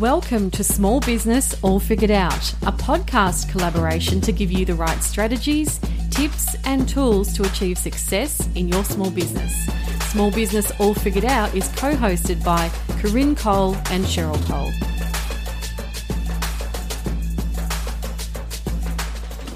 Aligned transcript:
Welcome 0.00 0.50
to 0.50 0.64
Small 0.64 0.98
Business 0.98 1.54
All 1.62 1.78
Figured 1.78 2.10
Out, 2.10 2.52
a 2.62 2.72
podcast 2.72 3.48
collaboration 3.48 4.20
to 4.22 4.32
give 4.32 4.50
you 4.50 4.64
the 4.64 4.74
right 4.74 5.00
strategies, 5.00 5.78
tips, 6.10 6.56
and 6.64 6.88
tools 6.88 7.32
to 7.34 7.44
achieve 7.44 7.78
success 7.78 8.44
in 8.56 8.66
your 8.66 8.82
small 8.82 9.12
business. 9.12 9.66
Small 10.10 10.32
Business 10.32 10.72
All 10.80 10.94
Figured 10.94 11.24
Out 11.24 11.54
is 11.54 11.68
co 11.76 11.94
hosted 11.94 12.42
by 12.42 12.72
Corinne 12.98 13.36
Cole 13.36 13.76
and 13.90 14.04
Cheryl 14.04 14.34
Cole. 14.46 14.72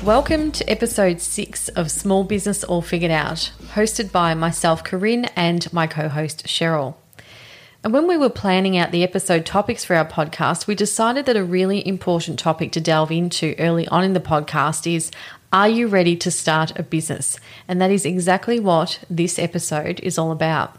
Welcome 0.07 0.52
to 0.52 0.70
episode 0.70 1.20
six 1.20 1.68
of 1.70 1.91
Small 1.91 2.23
Business 2.23 2.62
All 2.62 2.80
Figured 2.80 3.11
Out, 3.11 3.50
hosted 3.75 4.12
by 4.12 4.34
myself, 4.34 4.84
Corinne, 4.84 5.25
and 5.34 5.70
my 5.73 5.89
co 5.89 6.09
host, 6.09 6.46
Cheryl. 6.46 6.95
When 7.89 8.07
we 8.07 8.18
were 8.18 8.29
planning 8.29 8.77
out 8.77 8.91
the 8.91 9.02
episode 9.02 9.46
topics 9.46 9.82
for 9.82 9.96
our 9.96 10.05
podcast, 10.05 10.66
we 10.66 10.75
decided 10.75 11.25
that 11.25 11.38
a 11.38 11.43
really 11.43 11.87
important 11.88 12.38
topic 12.38 12.70
to 12.73 12.83
delve 12.83 13.10
into 13.10 13.55
early 13.59 13.88
on 13.88 14.05
in 14.05 14.12
the 14.12 14.20
podcast 14.20 14.87
is 14.87 15.10
Are 15.55 15.70
you 15.70 15.87
ready 15.88 16.15
to 16.16 16.30
start 16.30 16.79
a 16.79 16.82
business? 16.82 17.41
And 17.66 17.80
that 17.80 17.91
is 17.91 18.05
exactly 18.05 18.60
what 18.60 18.98
this 19.09 19.38
episode 19.38 20.01
is 20.01 20.19
all 20.19 20.32
about. 20.32 20.77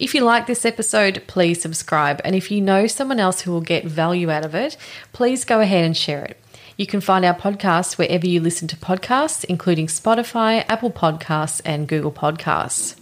If 0.00 0.12
you 0.12 0.22
like 0.22 0.48
this 0.48 0.64
episode, 0.64 1.22
please 1.28 1.62
subscribe. 1.62 2.20
And 2.24 2.34
if 2.34 2.50
you 2.50 2.60
know 2.60 2.88
someone 2.88 3.20
else 3.20 3.42
who 3.42 3.52
will 3.52 3.60
get 3.60 3.84
value 3.84 4.28
out 4.28 4.44
of 4.44 4.56
it, 4.56 4.76
please 5.12 5.44
go 5.44 5.60
ahead 5.60 5.84
and 5.84 5.96
share 5.96 6.24
it. 6.24 6.36
You 6.76 6.88
can 6.88 7.00
find 7.00 7.24
our 7.24 7.36
podcast 7.36 7.96
wherever 7.96 8.26
you 8.26 8.40
listen 8.40 8.66
to 8.66 8.76
podcasts, 8.76 9.44
including 9.44 9.86
Spotify, 9.86 10.64
Apple 10.68 10.90
Podcasts, 10.90 11.60
and 11.64 11.86
Google 11.86 12.10
Podcasts. 12.10 12.96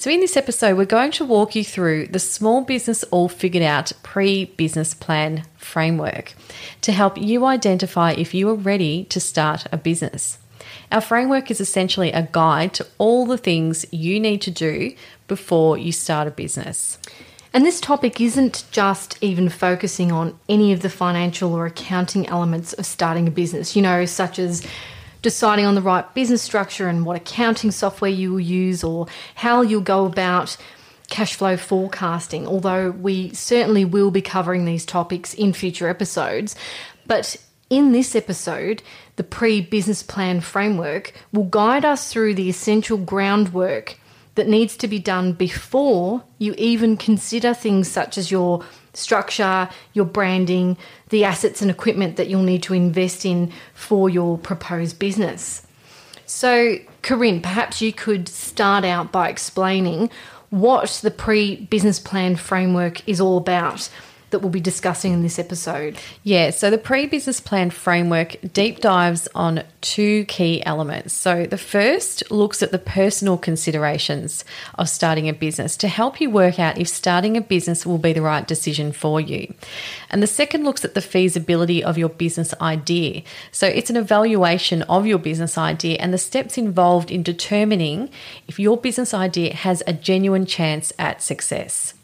So, 0.00 0.10
in 0.10 0.20
this 0.20 0.38
episode, 0.38 0.78
we're 0.78 0.86
going 0.86 1.10
to 1.12 1.26
walk 1.26 1.54
you 1.54 1.62
through 1.62 2.06
the 2.06 2.18
Small 2.18 2.62
Business 2.62 3.02
All 3.10 3.28
Figured 3.28 3.62
Out 3.62 3.92
pre 4.02 4.46
business 4.46 4.94
plan 4.94 5.44
framework 5.58 6.32
to 6.80 6.92
help 6.92 7.18
you 7.18 7.44
identify 7.44 8.12
if 8.12 8.32
you 8.32 8.48
are 8.48 8.54
ready 8.54 9.04
to 9.10 9.20
start 9.20 9.66
a 9.70 9.76
business. 9.76 10.38
Our 10.90 11.02
framework 11.02 11.50
is 11.50 11.60
essentially 11.60 12.12
a 12.12 12.26
guide 12.32 12.72
to 12.76 12.86
all 12.96 13.26
the 13.26 13.36
things 13.36 13.84
you 13.92 14.18
need 14.18 14.40
to 14.40 14.50
do 14.50 14.94
before 15.28 15.76
you 15.76 15.92
start 15.92 16.26
a 16.26 16.30
business. 16.30 16.96
And 17.52 17.66
this 17.66 17.78
topic 17.78 18.22
isn't 18.22 18.64
just 18.70 19.18
even 19.22 19.50
focusing 19.50 20.10
on 20.10 20.38
any 20.48 20.72
of 20.72 20.80
the 20.80 20.88
financial 20.88 21.52
or 21.52 21.66
accounting 21.66 22.26
elements 22.26 22.72
of 22.72 22.86
starting 22.86 23.28
a 23.28 23.30
business, 23.30 23.76
you 23.76 23.82
know, 23.82 24.06
such 24.06 24.38
as 24.38 24.66
deciding 25.22 25.66
on 25.66 25.74
the 25.74 25.82
right 25.82 26.12
business 26.14 26.42
structure 26.42 26.88
and 26.88 27.04
what 27.04 27.16
accounting 27.16 27.70
software 27.70 28.10
you 28.10 28.32
will 28.32 28.40
use 28.40 28.82
or 28.82 29.06
how 29.34 29.62
you'll 29.62 29.80
go 29.80 30.06
about 30.06 30.56
cash 31.08 31.34
flow 31.34 31.56
forecasting, 31.56 32.46
although 32.46 32.90
we 32.90 33.32
certainly 33.34 33.84
will 33.84 34.10
be 34.10 34.22
covering 34.22 34.64
these 34.64 34.86
topics 34.86 35.34
in 35.34 35.52
future 35.52 35.88
episodes. 35.88 36.54
But 37.06 37.36
in 37.68 37.92
this 37.92 38.14
episode, 38.14 38.82
the 39.16 39.24
pre 39.24 39.60
business 39.60 40.02
plan 40.02 40.40
framework 40.40 41.12
will 41.32 41.44
guide 41.44 41.84
us 41.84 42.10
through 42.10 42.34
the 42.34 42.48
essential 42.48 42.96
groundwork 42.96 43.96
that 44.36 44.48
needs 44.48 44.76
to 44.78 44.88
be 44.88 44.98
done 44.98 45.32
before 45.32 46.22
you 46.38 46.54
even 46.56 46.96
consider 46.96 47.52
things 47.52 47.90
such 47.90 48.16
as 48.16 48.30
your 48.30 48.64
structure, 48.94 49.68
your 49.92 50.04
branding, 50.04 50.76
the 51.10 51.24
assets 51.24 51.60
and 51.60 51.70
equipment 51.70 52.16
that 52.16 52.28
you'll 52.28 52.42
need 52.42 52.62
to 52.64 52.74
invest 52.74 53.24
in 53.24 53.52
for 53.74 54.08
your 54.08 54.38
proposed 54.38 54.98
business. 54.98 55.66
So, 56.26 56.76
Corinne, 57.02 57.42
perhaps 57.42 57.82
you 57.82 57.92
could 57.92 58.28
start 58.28 58.84
out 58.84 59.12
by 59.12 59.28
explaining 59.28 60.10
what 60.50 61.00
the 61.02 61.10
pre 61.10 61.56
business 61.56 61.98
plan 61.98 62.36
framework 62.36 63.06
is 63.08 63.20
all 63.20 63.36
about 63.36 63.88
that 64.30 64.40
we'll 64.40 64.50
be 64.50 64.60
discussing 64.60 65.12
in 65.12 65.22
this 65.22 65.38
episode. 65.38 65.98
Yeah, 66.22 66.50
so 66.50 66.70
the 66.70 66.78
pre 66.78 67.06
business 67.06 67.40
plan 67.40 67.70
framework 67.70 68.36
deep 68.52 68.80
dives 68.80 69.28
on 69.34 69.64
two 69.80 70.24
key 70.26 70.64
elements. 70.64 71.14
So 71.14 71.46
the 71.46 71.58
first 71.58 72.30
looks 72.30 72.62
at 72.62 72.72
the 72.72 72.78
personal 72.78 73.38
considerations 73.38 74.44
of 74.76 74.88
starting 74.88 75.28
a 75.28 75.32
business 75.32 75.76
to 75.78 75.88
help 75.88 76.20
you 76.20 76.30
work 76.30 76.58
out 76.58 76.78
if 76.78 76.88
starting 76.88 77.36
a 77.36 77.40
business 77.40 77.86
will 77.86 77.98
be 77.98 78.12
the 78.12 78.22
right 78.22 78.46
decision 78.46 78.92
for 78.92 79.20
you. 79.20 79.52
And 80.10 80.22
the 80.22 80.26
second 80.26 80.64
looks 80.64 80.84
at 80.84 80.94
the 80.94 81.00
feasibility 81.00 81.82
of 81.82 81.98
your 81.98 82.08
business 82.08 82.54
idea. 82.60 83.22
So 83.52 83.66
it's 83.66 83.90
an 83.90 83.96
evaluation 83.96 84.82
of 84.82 85.06
your 85.06 85.18
business 85.18 85.56
idea 85.56 85.98
and 85.98 86.12
the 86.12 86.18
steps 86.18 86.58
involved 86.58 87.10
in 87.10 87.22
determining 87.22 88.10
if 88.48 88.58
your 88.58 88.76
business 88.76 89.14
idea 89.14 89.54
has 89.54 89.82
a 89.86 89.92
genuine 89.92 90.46
chance 90.46 90.92
at 90.98 91.22
success. 91.22 91.94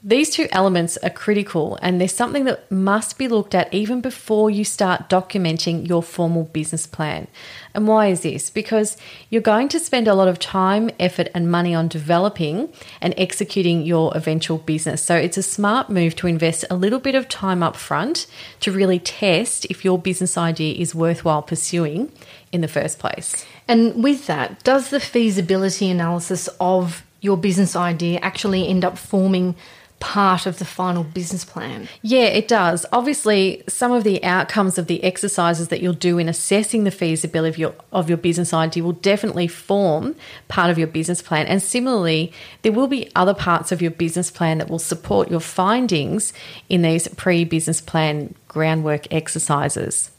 These 0.00 0.30
two 0.30 0.46
elements 0.52 0.96
are 0.98 1.10
critical 1.10 1.76
and 1.82 2.00
they're 2.00 2.06
something 2.06 2.44
that 2.44 2.70
must 2.70 3.18
be 3.18 3.26
looked 3.26 3.52
at 3.52 3.72
even 3.74 4.00
before 4.00 4.48
you 4.48 4.64
start 4.64 5.10
documenting 5.10 5.88
your 5.88 6.04
formal 6.04 6.44
business 6.44 6.86
plan. 6.86 7.26
And 7.74 7.88
why 7.88 8.06
is 8.06 8.20
this? 8.20 8.48
Because 8.48 8.96
you're 9.28 9.42
going 9.42 9.68
to 9.70 9.80
spend 9.80 10.06
a 10.06 10.14
lot 10.14 10.28
of 10.28 10.38
time, 10.38 10.90
effort, 11.00 11.28
and 11.34 11.50
money 11.50 11.74
on 11.74 11.88
developing 11.88 12.72
and 13.00 13.12
executing 13.16 13.82
your 13.82 14.16
eventual 14.16 14.58
business. 14.58 15.02
So 15.02 15.16
it's 15.16 15.36
a 15.36 15.42
smart 15.42 15.90
move 15.90 16.14
to 16.16 16.28
invest 16.28 16.64
a 16.70 16.76
little 16.76 17.00
bit 17.00 17.16
of 17.16 17.28
time 17.28 17.64
up 17.64 17.74
front 17.74 18.28
to 18.60 18.70
really 18.70 19.00
test 19.00 19.64
if 19.64 19.84
your 19.84 19.98
business 19.98 20.38
idea 20.38 20.76
is 20.80 20.94
worthwhile 20.94 21.42
pursuing 21.42 22.12
in 22.52 22.60
the 22.60 22.68
first 22.68 23.00
place. 23.00 23.44
And 23.66 24.04
with 24.04 24.28
that, 24.28 24.62
does 24.62 24.90
the 24.90 25.00
feasibility 25.00 25.90
analysis 25.90 26.48
of 26.60 27.04
your 27.20 27.36
business 27.36 27.74
idea 27.74 28.20
actually 28.20 28.68
end 28.68 28.84
up 28.84 28.96
forming 28.96 29.56
part 30.00 30.46
of 30.46 30.58
the 30.58 30.64
final 30.64 31.02
business 31.02 31.44
plan. 31.44 31.88
Yeah, 32.02 32.24
it 32.24 32.46
does. 32.48 32.86
Obviously, 32.92 33.62
some 33.68 33.92
of 33.92 34.04
the 34.04 34.22
outcomes 34.22 34.78
of 34.78 34.86
the 34.86 35.02
exercises 35.02 35.68
that 35.68 35.80
you'll 35.80 35.92
do 35.92 36.18
in 36.18 36.28
assessing 36.28 36.84
the 36.84 36.90
feasibility 36.90 37.48
of 37.48 37.58
your 37.58 37.74
of 37.92 38.08
your 38.08 38.18
business 38.18 38.54
idea 38.54 38.84
will 38.84 38.92
definitely 38.92 39.48
form 39.48 40.14
part 40.46 40.70
of 40.70 40.78
your 40.78 40.86
business 40.86 41.22
plan. 41.22 41.46
And 41.46 41.62
similarly, 41.62 42.32
there 42.62 42.72
will 42.72 42.86
be 42.86 43.10
other 43.16 43.34
parts 43.34 43.72
of 43.72 43.82
your 43.82 43.90
business 43.90 44.30
plan 44.30 44.58
that 44.58 44.70
will 44.70 44.78
support 44.78 45.30
your 45.30 45.40
findings 45.40 46.32
in 46.68 46.82
these 46.82 47.08
pre-business 47.08 47.80
plan 47.80 48.34
groundwork 48.46 49.12
exercises. 49.12 50.10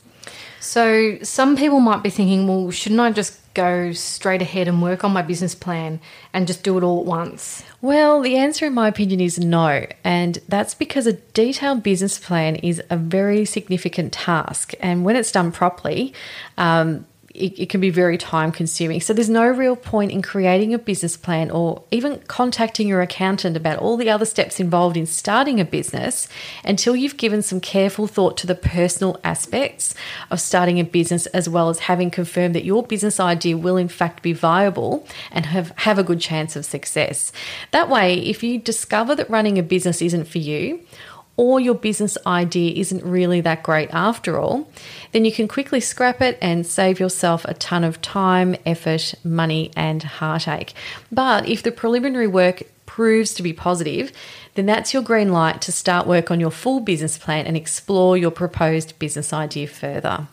So, 0.60 1.18
some 1.24 1.56
people 1.56 1.80
might 1.80 2.04
be 2.04 2.10
thinking, 2.10 2.48
well, 2.48 2.70
shouldn't 2.72 3.00
I 3.00 3.12
just 3.12 3.40
go 3.54 3.92
straight 3.92 4.42
ahead 4.42 4.68
and 4.68 4.82
work 4.82 5.04
on 5.04 5.12
my 5.12 5.22
business 5.22 5.56
plan 5.56 6.00
and 6.34 6.48
just 6.48 6.64
do 6.64 6.78
it 6.78 6.84
all 6.84 7.00
at 7.00 7.06
once? 7.06 7.64
Well, 7.82 8.22
the 8.22 8.38
answer, 8.38 8.68
in 8.68 8.74
my 8.74 8.88
opinion, 8.88 9.20
is 9.20 9.40
no. 9.40 9.86
And 10.04 10.38
that's 10.48 10.76
because 10.76 11.08
a 11.08 11.14
detailed 11.14 11.84
business 11.84 12.20
plan 12.20 12.56
is 12.58 12.82
a 12.90 12.98
very 12.98 13.46
significant 13.46 14.14
task. 14.14 14.74
And 14.80 15.04
when 15.04 15.16
it's 15.16 15.32
done 15.32 15.52
properly, 15.52 16.14
um, 16.58 17.06
it, 17.36 17.60
it, 17.60 17.70
can 17.70 17.80
be 17.80 17.90
very 17.90 18.18
time 18.18 18.52
consuming. 18.52 19.02
So 19.02 19.14
there's 19.14 19.30
no 19.30 19.48
real 19.48 19.76
point 19.76 20.12
in 20.12 20.22
creating 20.22 20.74
a 20.74 20.80
business 20.80 21.16
plan 21.16 21.52
or 21.52 21.84
even 21.92 22.20
contacting 22.28 22.88
your 22.88 23.02
accountant 23.02 23.56
about 23.56 23.80
all 23.80 23.98
the 23.98 24.10
other 24.10 24.26
steps 24.26 24.60
involved 24.60 24.98
in 24.98 25.06
starting 25.06 25.60
a 25.60 25.66
business 25.66 26.28
until 26.64 26.96
you've 26.96 27.18
given 27.18 27.42
some 27.42 27.60
careful 27.60 28.08
thought 28.08 28.38
to 28.38 28.48
the 28.48 28.56
personal 28.56 29.20
aspects 29.24 29.94
of 30.32 30.42
starting 30.42 30.80
a 30.80 30.84
business 30.84 31.28
as 31.28 31.48
well 31.48 31.70
as 31.70 31.80
having 31.80 32.10
confirmed 32.10 32.56
that 32.56 32.66
your 32.66 32.84
business 32.84 33.20
idea 33.20 33.58
will 33.58 33.78
in 33.78 33.88
fact 33.88 34.24
be 34.24 34.34
viable 34.34 35.06
and 35.32 35.46
have, 35.46 35.72
have 35.78 36.00
a 36.00 36.04
good 36.04 36.20
chance 36.20 36.56
of 36.56 36.66
success. 36.66 37.32
That 37.72 37.90
way, 37.90 38.16
if 38.20 38.44
you 38.44 38.58
discover 38.58 39.16
that 39.16 39.30
running 39.30 39.58
a 39.58 39.64
business 39.64 40.02
isn't 40.02 40.26
for 40.26 40.40
you, 40.40 40.80
or 41.40 41.58
your 41.58 41.74
business 41.74 42.18
idea 42.28 42.74
isn't 42.76 43.02
really 43.02 43.40
that 43.40 43.64
great 43.64 43.90
after 43.94 44.38
all, 44.38 44.70
then 45.14 45.24
you 45.24 45.32
can 45.32 45.48
quickly 45.48 45.80
scrap 45.80 46.22
it 46.22 46.38
and 46.42 46.68
save 46.68 47.00
yourself 47.00 47.46
a 47.46 47.54
ton 47.54 47.86
of 47.86 48.02
time, 48.02 48.58
effort, 48.66 49.16
money, 49.24 49.72
and 49.74 50.04
heartache. 50.04 50.74
But 51.14 51.48
if 51.48 51.64
the 51.64 51.72
preliminary 51.72 52.28
work 52.28 52.64
proves 52.86 53.34
to 53.36 53.42
be 53.42 53.54
positive, 53.54 54.12
then 54.56 54.66
that's 54.66 54.94
your 54.94 55.02
green 55.02 55.32
light 55.32 55.62
to 55.62 55.72
start 55.72 56.06
work 56.06 56.30
on 56.30 56.42
your 56.42 56.52
full 56.52 56.82
business 56.82 57.18
plan 57.18 57.48
and 57.48 57.56
explore 57.56 58.18
your 58.18 58.32
proposed 58.32 59.00
business 59.00 59.32
idea 59.32 59.68
further. 59.68 60.28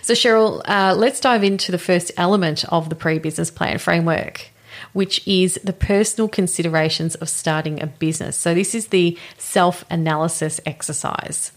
So, 0.00 0.14
Cheryl, 0.14 0.62
uh, 0.64 0.94
let's 0.96 1.20
dive 1.20 1.44
into 1.44 1.70
the 1.70 1.76
first 1.76 2.12
element 2.16 2.64
of 2.72 2.88
the 2.88 2.94
pre 2.94 3.18
business 3.18 3.50
plan 3.50 3.76
framework 3.76 4.46
which 4.92 5.26
is 5.26 5.58
the 5.62 5.72
personal 5.72 6.28
considerations 6.28 7.14
of 7.16 7.28
starting 7.28 7.82
a 7.82 7.86
business. 7.86 8.36
So, 8.36 8.54
this 8.54 8.74
is 8.74 8.88
the 8.88 9.18
self 9.38 9.84
analysis 9.90 10.60
exercise. 10.66 11.52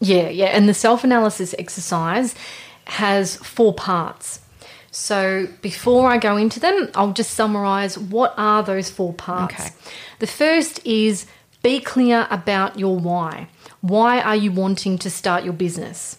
Yeah, 0.00 0.28
yeah. 0.28 0.46
And 0.46 0.68
the 0.68 0.74
self 0.74 1.04
analysis 1.04 1.54
exercise 1.58 2.34
has 2.86 3.36
four 3.36 3.74
parts. 3.74 4.40
So, 4.90 5.48
before 5.60 6.08
I 6.08 6.18
go 6.18 6.36
into 6.36 6.60
them, 6.60 6.90
I'll 6.94 7.12
just 7.12 7.32
summarize 7.32 7.98
what 7.98 8.34
are 8.36 8.62
those 8.62 8.90
four 8.90 9.12
parts. 9.12 9.54
Okay. 9.54 9.70
The 10.20 10.26
first 10.26 10.84
is 10.86 11.26
be 11.62 11.80
clear 11.80 12.26
about 12.30 12.78
your 12.78 12.96
why. 12.96 13.48
Why 13.80 14.20
are 14.20 14.36
you 14.36 14.52
wanting 14.52 14.98
to 14.98 15.10
start 15.10 15.44
your 15.44 15.52
business? 15.52 16.18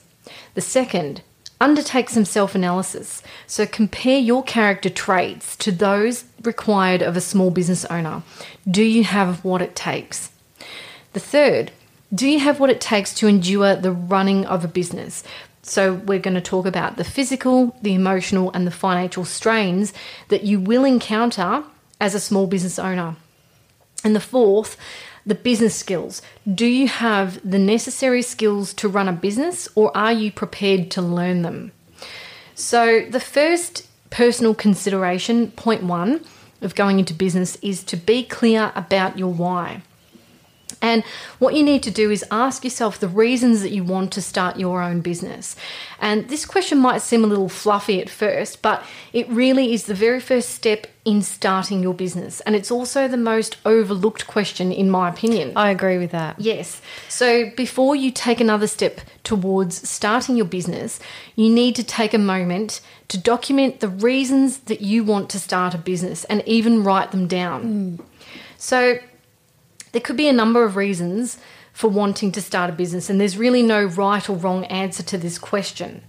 The 0.53 0.61
second, 0.61 1.21
Undertake 1.59 2.09
some 2.09 2.25
self 2.25 2.54
analysis. 2.54 3.24
So 3.48 3.65
compare 3.65 4.19
your 4.19 4.44
character 4.44 4.89
traits 4.89 5.56
to 5.57 5.71
those 5.71 6.25
required 6.44 7.01
of 7.01 7.18
a 7.18 7.21
small 7.21 7.50
business 7.50 7.83
owner. 7.86 8.21
Do 8.69 8.83
you 8.83 9.04
have 9.04 9.44
what 9.44 9.62
it 9.62 9.75
takes? 9.75 10.31
The 11.13 11.19
third, 11.19 11.71
do 12.13 12.27
you 12.27 12.39
have 12.39 12.59
what 12.59 12.69
it 12.69 12.80
takes 12.80 13.13
to 13.15 13.27
endure 13.27 13.75
the 13.75 13.92
running 13.92 14.45
of 14.45 14.63
a 14.63 14.68
business? 14.68 15.24
So, 15.63 15.95
we're 15.95 16.19
going 16.19 16.36
to 16.36 16.42
talk 16.42 16.65
about 16.65 16.95
the 16.95 17.04
physical, 17.04 17.75
the 17.81 17.94
emotional, 17.94 18.51
and 18.54 18.65
the 18.65 18.71
financial 18.71 19.25
strains 19.25 19.92
that 20.30 20.44
you 20.44 20.62
will 20.62 20.86
encounter 20.86 21.63
as 22.00 22.15
a 22.15 22.21
small 22.21 22.48
business 22.48 22.80
owner. 22.80 23.18
And 24.04 24.15
the 24.15 24.21
fourth, 24.21 24.77
the 25.27 25.35
business 25.35 25.75
skills. 25.75 26.21
Do 26.51 26.65
you 26.65 26.88
have 26.88 27.39
the 27.47 27.59
necessary 27.59 28.21
skills 28.21 28.74
to 28.75 28.88
run 28.88 29.09
a 29.09 29.13
business 29.13 29.68
or 29.75 29.95
are 29.95 30.13
you 30.13 30.31
prepared 30.31 30.89
to 30.91 31.01
learn 31.01 31.41
them? 31.41 31.74
So, 32.56 33.06
the 33.07 33.19
first 33.19 33.88
personal 34.09 34.56
consideration, 34.56 35.51
point 35.51 35.83
one 35.83 36.25
of 36.62 36.74
going 36.74 36.97
into 36.97 37.13
business, 37.13 37.57
is 37.62 37.83
to 37.83 37.97
be 37.97 38.24
clear 38.24 38.71
about 38.74 39.19
your 39.19 39.31
why. 39.31 39.83
And 40.81 41.03
what 41.39 41.56
you 41.56 41.63
need 41.63 41.83
to 41.83 41.91
do 41.91 42.12
is 42.12 42.24
ask 42.31 42.63
yourself 42.63 43.00
the 43.00 43.07
reasons 43.07 43.62
that 43.62 43.71
you 43.71 43.83
want 43.83 44.12
to 44.13 44.21
start 44.21 44.57
your 44.57 44.81
own 44.81 45.01
business. 45.01 45.56
And 46.00 46.29
this 46.29 46.45
question 46.45 46.77
might 46.77 47.01
seem 47.01 47.24
a 47.24 47.27
little 47.27 47.50
fluffy 47.50 48.01
at 48.01 48.09
first, 48.09 48.62
but 48.62 48.83
it 49.13 49.27
really 49.29 49.74
is 49.74 49.85
the 49.85 49.94
very 49.94 50.19
first 50.19 50.50
step 50.50 50.88
in 51.06 51.21
starting 51.21 51.81
your 51.81 51.94
business. 51.94 52.41
And 52.41 52.56
it's 52.56 52.69
also 52.69 53.07
the 53.07 53.18
most 53.18 53.57
overlooked 53.65 54.27
question, 54.27 54.71
in 54.71 54.89
my 54.91 55.09
opinion. 55.09 55.53
I 55.56 55.71
agree 55.71 55.97
with 55.97 56.12
that. 56.12 56.39
Yes. 56.39 56.81
So 57.07 57.50
before 57.56 57.95
you 57.95 58.12
take 58.12 58.41
another 58.41 58.68
step 58.68 59.00
towards 59.23 59.88
starting 59.88 60.35
your 60.35 60.45
business, 60.45 61.00
you 61.35 61.50
need 61.50 61.75
to 61.77 61.83
take 61.83 62.13
a 62.13 62.19
moment 62.19 62.81
to 63.07 63.18
document 63.18 63.80
the 63.80 63.88
reasons 63.88 64.59
that 64.59 64.81
you 64.81 65.03
want 65.03 65.30
to 65.30 65.39
start 65.39 65.73
a 65.73 65.77
business 65.77 66.25
and 66.25 66.44
even 66.45 66.83
write 66.83 67.12
them 67.12 67.27
down. 67.27 67.97
Mm. 68.00 68.06
So 68.57 69.00
there 69.97 70.03
could 70.03 70.15
be 70.15 70.27
a 70.27 70.33
number 70.33 70.63
of 70.63 70.75
reasons 70.75 71.39
for 71.73 71.88
wanting 71.88 72.31
to 72.31 72.39
start 72.39 72.69
a 72.69 72.73
business, 72.73 73.09
and 73.09 73.19
there's 73.19 73.35
really 73.35 73.63
no 73.63 73.83
right 73.83 74.29
or 74.29 74.35
wrong 74.35 74.63
answer 74.65 75.01
to 75.01 75.17
this 75.17 75.39
question. 75.39 76.03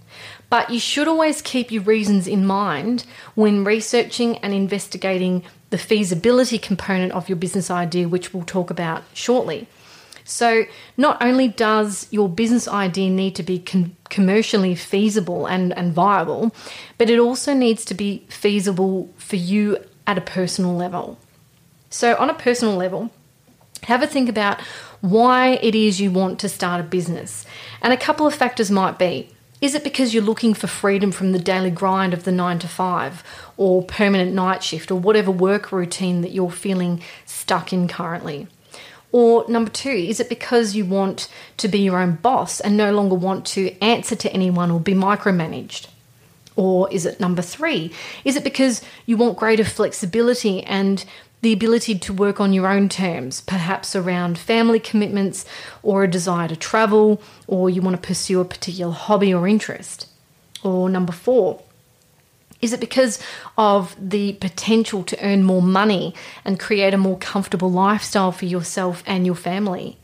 But 0.47 0.69
you 0.69 0.79
should 0.79 1.07
always 1.07 1.41
keep 1.41 1.71
your 1.71 1.81
reasons 1.81 2.27
in 2.27 2.45
mind 2.45 3.03
when 3.33 3.63
researching 3.63 4.37
and 4.43 4.53
investigating 4.53 5.43
the 5.71 5.79
feasibility 5.79 6.59
component 6.59 7.13
of 7.13 7.29
your 7.29 7.35
business 7.35 7.71
idea, 7.71 8.07
which 8.07 8.31
we'll 8.31 8.43
talk 8.43 8.69
about 8.69 9.05
shortly. 9.15 9.67
So, 10.23 10.65
not 10.95 11.19
only 11.19 11.47
does 11.47 12.05
your 12.11 12.29
business 12.29 12.67
idea 12.67 13.09
need 13.09 13.33
to 13.37 13.43
be 13.43 13.65
commercially 14.09 14.75
feasible 14.75 15.47
and, 15.47 15.75
and 15.75 15.93
viable, 15.93 16.53
but 16.99 17.09
it 17.09 17.17
also 17.17 17.55
needs 17.55 17.83
to 17.85 17.95
be 17.95 18.23
feasible 18.29 19.11
for 19.17 19.37
you 19.37 19.83
at 20.05 20.19
a 20.19 20.21
personal 20.21 20.75
level. 20.75 21.17
So, 21.89 22.15
on 22.17 22.29
a 22.29 22.35
personal 22.35 22.75
level, 22.75 23.09
have 23.83 24.03
a 24.03 24.07
think 24.07 24.29
about 24.29 24.59
why 25.01 25.59
it 25.61 25.75
is 25.75 26.01
you 26.01 26.11
want 26.11 26.39
to 26.39 26.49
start 26.49 26.81
a 26.81 26.83
business. 26.83 27.45
And 27.81 27.93
a 27.93 27.97
couple 27.97 28.27
of 28.27 28.35
factors 28.35 28.69
might 28.69 28.99
be 28.99 29.29
is 29.61 29.75
it 29.75 29.83
because 29.83 30.13
you're 30.13 30.23
looking 30.23 30.53
for 30.53 30.67
freedom 30.67 31.11
from 31.11 31.33
the 31.33 31.39
daily 31.39 31.69
grind 31.69 32.13
of 32.13 32.23
the 32.23 32.31
nine 32.31 32.59
to 32.59 32.67
five 32.67 33.23
or 33.57 33.83
permanent 33.83 34.33
night 34.33 34.63
shift 34.63 34.89
or 34.89 34.95
whatever 34.97 35.31
work 35.31 35.73
routine 35.73 36.21
that 36.21 36.31
you're 36.31 36.49
feeling 36.49 37.01
stuck 37.25 37.73
in 37.73 37.89
currently? 37.89 38.47
Or 39.11 39.43
number 39.49 39.69
two, 39.69 39.89
is 39.89 40.19
it 40.19 40.29
because 40.29 40.75
you 40.75 40.85
want 40.85 41.27
to 41.57 41.67
be 41.67 41.79
your 41.79 41.99
own 41.99 42.15
boss 42.15 42.61
and 42.61 42.77
no 42.77 42.93
longer 42.93 43.15
want 43.15 43.45
to 43.47 43.77
answer 43.83 44.15
to 44.15 44.31
anyone 44.31 44.71
or 44.71 44.79
be 44.79 44.93
micromanaged? 44.93 45.87
Or 46.55 46.91
is 46.91 47.05
it 47.05 47.19
number 47.19 47.41
three? 47.41 47.91
Is 48.23 48.35
it 48.35 48.43
because 48.43 48.81
you 49.05 49.17
want 49.17 49.37
greater 49.37 49.65
flexibility 49.65 50.63
and 50.63 51.03
the 51.41 51.53
ability 51.53 51.97
to 51.97 52.13
work 52.13 52.39
on 52.39 52.53
your 52.53 52.67
own 52.67 52.89
terms, 52.89 53.41
perhaps 53.41 53.95
around 53.95 54.37
family 54.37 54.79
commitments 54.79 55.45
or 55.83 56.03
a 56.03 56.09
desire 56.09 56.47
to 56.47 56.55
travel, 56.55 57.21
or 57.47 57.69
you 57.69 57.81
want 57.81 57.95
to 57.95 58.07
pursue 58.07 58.41
a 58.41 58.45
particular 58.45 58.91
hobby 58.91 59.33
or 59.33 59.47
interest. 59.47 60.07
Or 60.63 60.89
number 60.89 61.13
four, 61.13 61.61
is 62.61 62.73
it 62.73 62.81
because 62.81 63.19
of 63.57 63.95
the 63.97 64.33
potential 64.33 65.03
to 65.03 65.25
earn 65.25 65.43
more 65.43 65.61
money 65.61 66.13
and 66.43 66.59
create 66.59 66.93
a 66.93 66.97
more 66.97 67.17
comfortable 67.17 67.71
lifestyle 67.71 68.33
for 68.33 68.45
yourself 68.45 69.01
and 69.05 69.25
your 69.25 69.35
family? 69.35 69.97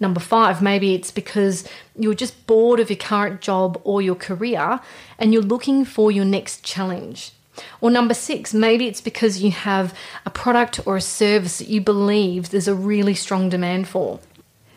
Number 0.00 0.20
five, 0.20 0.60
maybe 0.60 0.94
it's 0.94 1.10
because 1.10 1.66
you're 1.96 2.14
just 2.14 2.46
bored 2.46 2.80
of 2.80 2.90
your 2.90 2.98
current 2.98 3.40
job 3.40 3.80
or 3.84 4.02
your 4.02 4.16
career 4.16 4.80
and 5.18 5.32
you're 5.32 5.42
looking 5.42 5.84
for 5.86 6.10
your 6.10 6.26
next 6.26 6.62
challenge. 6.62 7.32
Or 7.80 7.90
number 7.90 8.14
six, 8.14 8.52
maybe 8.52 8.86
it's 8.86 9.00
because 9.00 9.42
you 9.42 9.50
have 9.50 9.94
a 10.26 10.30
product 10.30 10.86
or 10.86 10.96
a 10.96 11.00
service 11.00 11.58
that 11.58 11.68
you 11.68 11.80
believe 11.80 12.50
there's 12.50 12.68
a 12.68 12.74
really 12.74 13.14
strong 13.14 13.48
demand 13.48 13.88
for. 13.88 14.20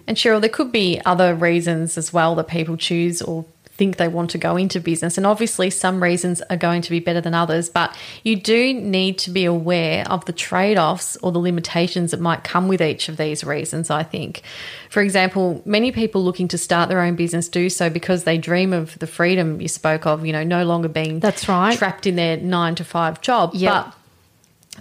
And 0.07 0.15
Cheryl, 0.15 0.39
there 0.39 0.49
could 0.49 0.71
be 0.71 1.01
other 1.05 1.35
reasons 1.35 1.97
as 1.97 2.13
well 2.13 2.33
that 2.35 2.47
people 2.47 2.77
choose 2.77 3.21
or 3.21 3.45
think 3.77 3.97
they 3.97 4.07
want 4.07 4.31
to 4.31 4.37
go 4.37 4.57
into 4.57 4.79
business. 4.79 5.17
And 5.17 5.25
obviously, 5.25 5.69
some 5.69 6.01
reasons 6.01 6.41
are 6.49 6.57
going 6.57 6.81
to 6.81 6.89
be 6.89 6.99
better 6.99 7.21
than 7.21 7.33
others, 7.33 7.69
but 7.69 7.95
you 8.23 8.35
do 8.35 8.73
need 8.73 9.17
to 9.19 9.31
be 9.31 9.45
aware 9.45 10.05
of 10.09 10.25
the 10.25 10.33
trade 10.33 10.77
offs 10.77 11.15
or 11.17 11.31
the 11.31 11.39
limitations 11.39 12.11
that 12.11 12.19
might 12.19 12.43
come 12.43 12.67
with 12.67 12.81
each 12.81 13.09
of 13.09 13.17
these 13.17 13.43
reasons, 13.43 13.89
I 13.89 14.03
think. 14.03 14.41
For 14.89 15.01
example, 15.01 15.61
many 15.65 15.91
people 15.91 16.23
looking 16.23 16.47
to 16.49 16.57
start 16.57 16.89
their 16.89 17.01
own 17.01 17.15
business 17.15 17.49
do 17.49 17.69
so 17.69 17.89
because 17.89 18.23
they 18.23 18.37
dream 18.37 18.73
of 18.73 18.97
the 18.99 19.07
freedom 19.07 19.61
you 19.61 19.67
spoke 19.67 20.05
of, 20.05 20.25
you 20.25 20.33
know, 20.33 20.43
no 20.43 20.63
longer 20.63 20.87
being 20.87 21.19
That's 21.19 21.47
right. 21.47 21.77
trapped 21.77 22.07
in 22.07 22.15
their 22.15 22.37
nine 22.37 22.75
to 22.75 22.83
five 22.83 23.21
job. 23.21 23.51
Yep. 23.53 23.73
But 23.73 23.93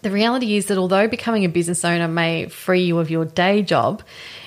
the 0.03 0.11
reality 0.11 0.57
is 0.57 0.67
that 0.67 0.79
although 0.79 1.09
becoming 1.09 1.45
a 1.45 1.49
business 1.49 1.85
owner 1.85 2.09
may 2.09 2.47
free 2.49 2.83
you 2.83 2.99
of 2.99 3.11
your 3.11 3.25
day 3.25 3.63
job, 3.63 4.03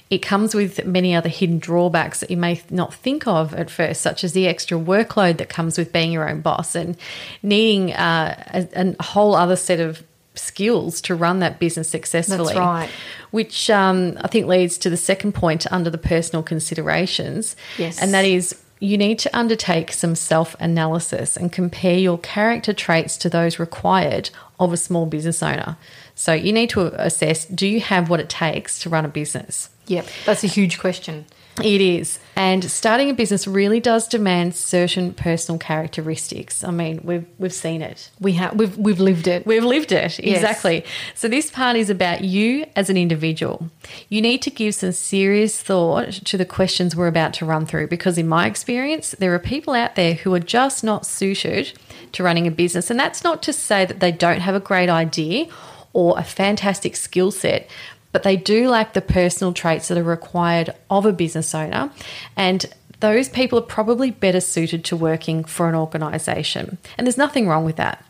it 0.10 0.20
comes 0.20 0.56
with 0.56 0.86
many 0.86 1.14
other 1.14 1.30
hidden 1.30 1.60
drawbacks 1.60 2.20
that 2.22 2.32
you 2.32 2.38
may 2.38 2.62
not 2.70 2.94
think 2.94 3.28
of 3.28 3.54
at 3.54 3.70
first, 3.70 4.02
such 4.02 4.24
as 4.24 4.34
the 4.34 4.48
extra 4.48 4.78
workload 4.78 5.38
that 5.38 5.50
comes 5.50 5.78
with 5.78 5.92
being 5.92 6.12
your 6.12 6.28
own 6.28 6.42
boss 6.42 6.76
and 6.76 6.98
needing 7.44 7.94
uh, 7.94 8.44
a, 8.54 8.96
a, 9.00 9.04
whole 9.04 9.36
other 9.36 9.56
set 9.56 9.80
of 9.80 10.04
skills 10.34 11.02
to 11.02 11.14
run 11.14 11.40
that 11.40 11.60
business 11.60 11.90
successfully. 11.90 12.54
That's 12.54 12.58
right. 12.58 12.90
Which 13.32 13.70
um, 13.70 14.18
I 14.22 14.28
think 14.28 14.48
leads 14.48 14.80
to 14.80 14.90
the 14.90 14.98
second 14.98 15.34
point 15.34 15.72
under 15.72 15.92
the 15.92 15.98
personal 16.00 16.42
considerations. 16.42 17.56
Yes. 17.78 18.02
And 18.02 18.14
that 18.14 18.26
is 18.26 18.60
you 18.80 18.98
need 18.98 19.20
to 19.20 19.38
undertake 19.38 19.92
some 19.92 20.16
self 20.16 20.56
analysis 20.60 21.36
and 21.36 21.52
compare 21.52 21.98
your 21.98 22.18
character 22.18 22.74
traits 22.74 23.18
to 23.18 23.30
those 23.30 23.60
required 23.60 24.30
of 24.60 24.74
a 24.74 24.78
small 24.78 25.06
business 25.06 25.44
owner. 25.44 25.78
So 26.16 26.34
you 26.34 26.52
need 26.52 26.70
to 26.72 26.88
assess 27.02 27.46
do 27.46 27.68
you 27.68 27.82
have 27.82 28.10
what 28.10 28.20
it 28.20 28.30
takes 28.30 28.80
to 28.80 28.90
run 28.90 29.06
a 29.06 29.10
business? 29.10 29.70
Yep, 29.88 30.08
that's 30.26 30.44
a 30.44 30.48
huge 30.48 30.80
question. 30.80 31.26
It 31.64 31.82
is. 31.82 32.20
And 32.36 32.64
starting 32.64 33.10
a 33.10 33.14
business 33.14 33.48
really 33.48 33.82
does 33.82 34.08
demand 34.08 34.56
certain 34.56 35.14
personal 35.14 35.60
characteristics. 35.60 36.64
I 36.64 36.72
mean, 36.72 37.02
we've 37.04 37.26
we've 37.38 37.54
seen 37.54 37.82
it. 37.82 38.12
We 38.22 38.34
have 38.34 38.56
we've 38.56 38.78
we've 38.78 39.00
lived 39.00 39.28
it. 39.28 39.46
We've 39.46 39.64
lived 39.64 39.92
it. 39.92 40.20
Yes. 40.20 40.38
Exactly. 40.38 40.86
So 41.16 41.28
this 41.28 41.52
part 41.52 41.76
is 41.76 41.90
about 41.90 42.24
you 42.24 42.66
as 42.78 42.90
an 42.90 42.96
individual. 42.96 43.70
You 44.08 44.22
need 44.22 44.42
to 44.44 44.50
give 44.50 44.76
some 44.76 44.94
serious 44.94 45.62
thought 45.62 46.14
to 46.14 46.38
the 46.38 46.46
questions 46.46 46.96
we're 46.96 47.08
about 47.08 47.34
to 47.36 47.46
run 47.46 47.66
through 47.66 47.88
because 47.88 48.18
in 48.18 48.28
my 48.28 48.48
experience, 48.48 49.12
there 49.20 49.34
are 49.34 49.40
people 49.40 49.74
out 49.74 49.96
there 49.96 50.14
who 50.14 50.34
are 50.34 50.40
just 50.40 50.82
not 50.82 51.06
suited 51.06 51.74
to 52.14 52.24
running 52.24 52.48
a 52.48 52.52
business. 52.52 52.90
And 52.90 53.00
that's 53.00 53.24
not 53.24 53.44
to 53.44 53.54
say 53.54 53.86
that 53.86 54.00
they 54.00 54.14
don't 54.14 54.40
have 54.40 54.56
a 54.56 54.62
great 54.62 54.90
idea 54.90 55.48
or 55.92 56.18
a 56.18 56.24
fantastic 56.24 56.96
skill 56.96 57.32
set, 57.32 57.70
but 58.12 58.24
they 58.24 58.36
do 58.36 58.70
lack 58.70 58.94
the 58.94 59.02
personal 59.02 59.54
traits 59.54 59.88
that 59.88 59.98
are 59.98 60.04
required 60.04 60.74
of 60.90 61.06
a 61.06 61.14
business 61.14 61.54
owner. 61.54 61.92
And 62.36 62.66
those 63.00 63.30
people 63.30 63.58
are 63.58 63.64
probably 63.64 64.12
better 64.12 64.42
suited 64.42 64.84
to 64.86 64.96
working 64.96 65.44
for 65.44 65.70
an 65.70 65.76
organisation. 65.76 66.78
And 66.98 67.08
there's 67.08 67.18
nothing 67.18 67.48
wrong 67.48 67.64
with 67.64 67.78
that. 67.78 68.04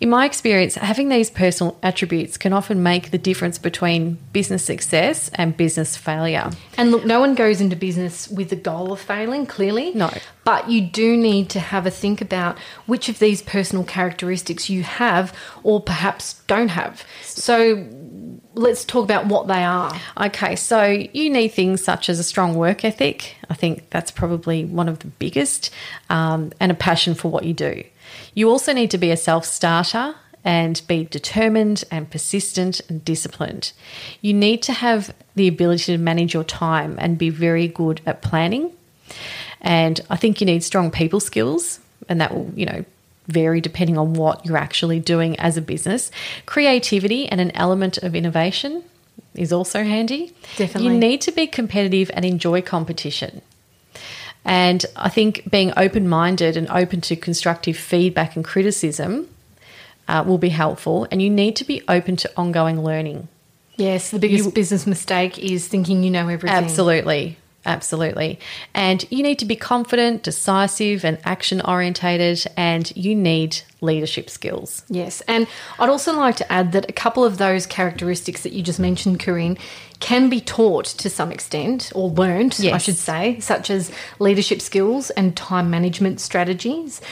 In 0.00 0.08
my 0.08 0.24
experience, 0.24 0.76
having 0.76 1.08
these 1.08 1.30
personal 1.30 1.76
attributes 1.82 2.36
can 2.36 2.52
often 2.52 2.80
make 2.80 3.10
the 3.10 3.18
difference 3.18 3.58
between 3.58 4.18
business 4.32 4.64
success 4.64 5.30
and 5.34 5.56
business 5.56 5.96
failure. 5.96 6.50
And 6.76 6.92
look, 6.92 7.04
no 7.04 7.18
one 7.18 7.34
goes 7.34 7.60
into 7.60 7.74
business 7.74 8.28
with 8.28 8.50
the 8.50 8.56
goal 8.56 8.92
of 8.92 9.00
failing, 9.00 9.46
clearly. 9.46 9.92
No. 9.94 10.12
But 10.44 10.70
you 10.70 10.82
do 10.82 11.16
need 11.16 11.50
to 11.50 11.60
have 11.60 11.86
a 11.86 11.90
think 11.90 12.20
about 12.20 12.56
which 12.86 13.08
of 13.08 13.18
these 13.18 13.42
personal 13.42 13.84
characteristics 13.84 14.70
you 14.70 14.84
have 14.84 15.36
or 15.64 15.80
perhaps 15.80 16.34
don't 16.46 16.68
have. 16.68 17.04
So 17.22 17.88
let's 18.58 18.84
talk 18.84 19.04
about 19.04 19.26
what 19.26 19.46
they 19.46 19.62
are. 19.62 19.92
Okay, 20.20 20.56
so 20.56 20.84
you 20.84 21.30
need 21.30 21.48
things 21.48 21.82
such 21.82 22.08
as 22.08 22.18
a 22.18 22.24
strong 22.24 22.54
work 22.54 22.84
ethic. 22.84 23.36
I 23.48 23.54
think 23.54 23.88
that's 23.90 24.10
probably 24.10 24.64
one 24.64 24.88
of 24.88 24.98
the 24.98 25.06
biggest, 25.06 25.70
um, 26.10 26.52
and 26.60 26.72
a 26.72 26.74
passion 26.74 27.14
for 27.14 27.30
what 27.30 27.44
you 27.44 27.54
do. 27.54 27.84
You 28.34 28.50
also 28.50 28.72
need 28.72 28.90
to 28.90 28.98
be 28.98 29.10
a 29.10 29.16
self 29.16 29.44
starter 29.44 30.14
and 30.44 30.80
be 30.88 31.04
determined 31.04 31.84
and 31.90 32.10
persistent 32.10 32.80
and 32.88 33.04
disciplined. 33.04 33.72
You 34.20 34.32
need 34.34 34.62
to 34.62 34.72
have 34.72 35.14
the 35.34 35.48
ability 35.48 35.92
to 35.92 35.98
manage 35.98 36.34
your 36.34 36.44
time 36.44 36.96
and 36.98 37.18
be 37.18 37.30
very 37.30 37.68
good 37.68 38.00
at 38.06 38.22
planning. 38.22 38.72
And 39.60 40.00
I 40.10 40.16
think 40.16 40.40
you 40.40 40.46
need 40.46 40.62
strong 40.62 40.90
people 40.90 41.20
skills, 41.20 41.80
and 42.08 42.20
that 42.20 42.32
will, 42.34 42.50
you 42.54 42.66
know, 42.66 42.84
vary 43.28 43.60
depending 43.60 43.96
on 43.96 44.14
what 44.14 44.44
you're 44.44 44.56
actually 44.56 44.98
doing 44.98 45.38
as 45.38 45.56
a 45.56 45.62
business. 45.62 46.10
Creativity 46.46 47.28
and 47.28 47.40
an 47.40 47.52
element 47.52 47.98
of 47.98 48.14
innovation. 48.14 48.82
is 49.34 49.52
also 49.52 49.84
handy. 49.84 50.32
Definitely. 50.56 50.92
You 50.92 50.98
need 50.98 51.20
to 51.22 51.32
be 51.32 51.46
competitive 51.46 52.10
and 52.14 52.24
enjoy 52.24 52.60
competition. 52.62 53.42
And 54.44 54.84
I 54.96 55.10
think 55.10 55.48
being 55.50 55.72
open 55.76 56.08
minded 56.08 56.56
and 56.56 56.68
open 56.70 57.00
to 57.02 57.16
constructive 57.16 57.76
feedback 57.76 58.34
and 58.34 58.44
criticism 58.44 59.28
uh, 60.08 60.24
will 60.26 60.38
be 60.38 60.48
helpful. 60.48 61.06
And 61.10 61.20
you 61.20 61.30
need 61.30 61.54
to 61.56 61.64
be 61.64 61.82
open 61.88 62.16
to 62.16 62.30
ongoing 62.36 62.82
learning. 62.82 63.28
Yes, 63.76 64.10
the 64.10 64.18
biggest 64.18 64.54
business 64.54 64.86
mistake 64.86 65.38
is 65.38 65.68
thinking 65.68 66.02
you 66.02 66.10
know 66.10 66.28
everything. 66.28 66.56
Absolutely. 66.56 67.36
Absolutely. 67.68 68.40
And 68.72 69.04
you 69.10 69.22
need 69.22 69.38
to 69.40 69.44
be 69.44 69.54
confident, 69.54 70.22
decisive, 70.22 71.04
and 71.04 71.18
action 71.24 71.60
orientated, 71.60 72.42
and 72.56 72.90
you 72.96 73.14
need 73.14 73.58
leadership 73.82 74.30
skills. 74.30 74.84
Yes, 74.88 75.20
and 75.28 75.46
I'd 75.78 75.90
also 75.90 76.16
like 76.16 76.36
to 76.36 76.50
add 76.50 76.72
that 76.72 76.88
a 76.88 76.94
couple 76.94 77.26
of 77.26 77.36
those 77.36 77.66
characteristics 77.66 78.42
that 78.42 78.54
you 78.54 78.62
just 78.62 78.80
mentioned, 78.80 79.20
Corinne, 79.20 79.58
can 80.00 80.30
be 80.30 80.40
taught 80.40 80.86
to 80.86 81.10
some 81.10 81.30
extent 81.30 81.92
or 81.94 82.08
learned, 82.08 82.58
I 82.64 82.78
should 82.78 82.96
say, 82.96 83.38
such 83.40 83.68
as 83.68 83.92
leadership 84.18 84.62
skills 84.62 85.10
and 85.10 85.36
time 85.36 85.68
management 85.68 86.20
strategies. 86.20 87.02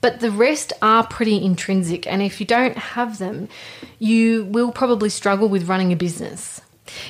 But 0.00 0.20
the 0.20 0.30
rest 0.30 0.72
are 0.80 1.04
pretty 1.04 1.44
intrinsic, 1.44 2.06
and 2.06 2.22
if 2.22 2.38
you 2.38 2.46
don't 2.46 2.76
have 2.76 3.18
them, 3.18 3.48
you 3.98 4.44
will 4.44 4.70
probably 4.70 5.08
struggle 5.08 5.48
with 5.48 5.66
running 5.66 5.92
a 5.92 5.96
business. 5.96 6.60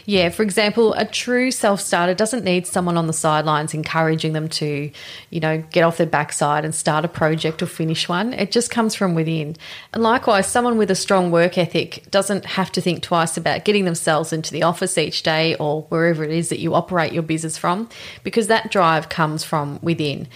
Yeah, 0.06 0.28
for 0.28 0.42
example, 0.42 0.94
a 0.94 1.04
true 1.04 1.50
self 1.50 1.80
starter 1.80 2.14
doesn't 2.14 2.44
need 2.44 2.66
someone 2.66 2.96
on 2.96 3.06
the 3.06 3.12
sidelines 3.12 3.74
encouraging 3.74 4.32
them 4.32 4.48
to, 4.50 4.90
you 5.30 5.40
know, 5.40 5.62
get 5.70 5.82
off 5.82 5.96
their 5.96 6.06
backside 6.06 6.64
and 6.64 6.74
start 6.74 7.04
a 7.04 7.08
project 7.08 7.62
or 7.62 7.66
finish 7.66 8.08
one. 8.08 8.32
It 8.32 8.52
just 8.52 8.70
comes 8.70 8.94
from 8.94 9.14
within. 9.14 9.56
And 9.92 10.02
likewise, 10.02 10.46
someone 10.46 10.76
with 10.76 10.90
a 10.90 10.94
strong 10.94 11.30
work 11.30 11.58
ethic 11.58 12.04
doesn't 12.10 12.44
have 12.44 12.70
to 12.72 12.80
think 12.80 13.02
twice 13.02 13.36
about 13.36 13.64
getting 13.64 13.84
themselves 13.84 14.32
into 14.32 14.52
the 14.52 14.62
office 14.62 14.96
each 14.96 15.22
day 15.22 15.56
or 15.56 15.82
wherever 15.88 16.22
it 16.22 16.30
is 16.30 16.50
that 16.50 16.60
you 16.60 16.74
operate 16.74 17.12
your 17.12 17.22
business 17.22 17.58
from, 17.58 17.88
because 18.22 18.46
that 18.46 18.70
drive 18.70 19.08
comes 19.08 19.42
from 19.42 19.80
within. 19.82 20.28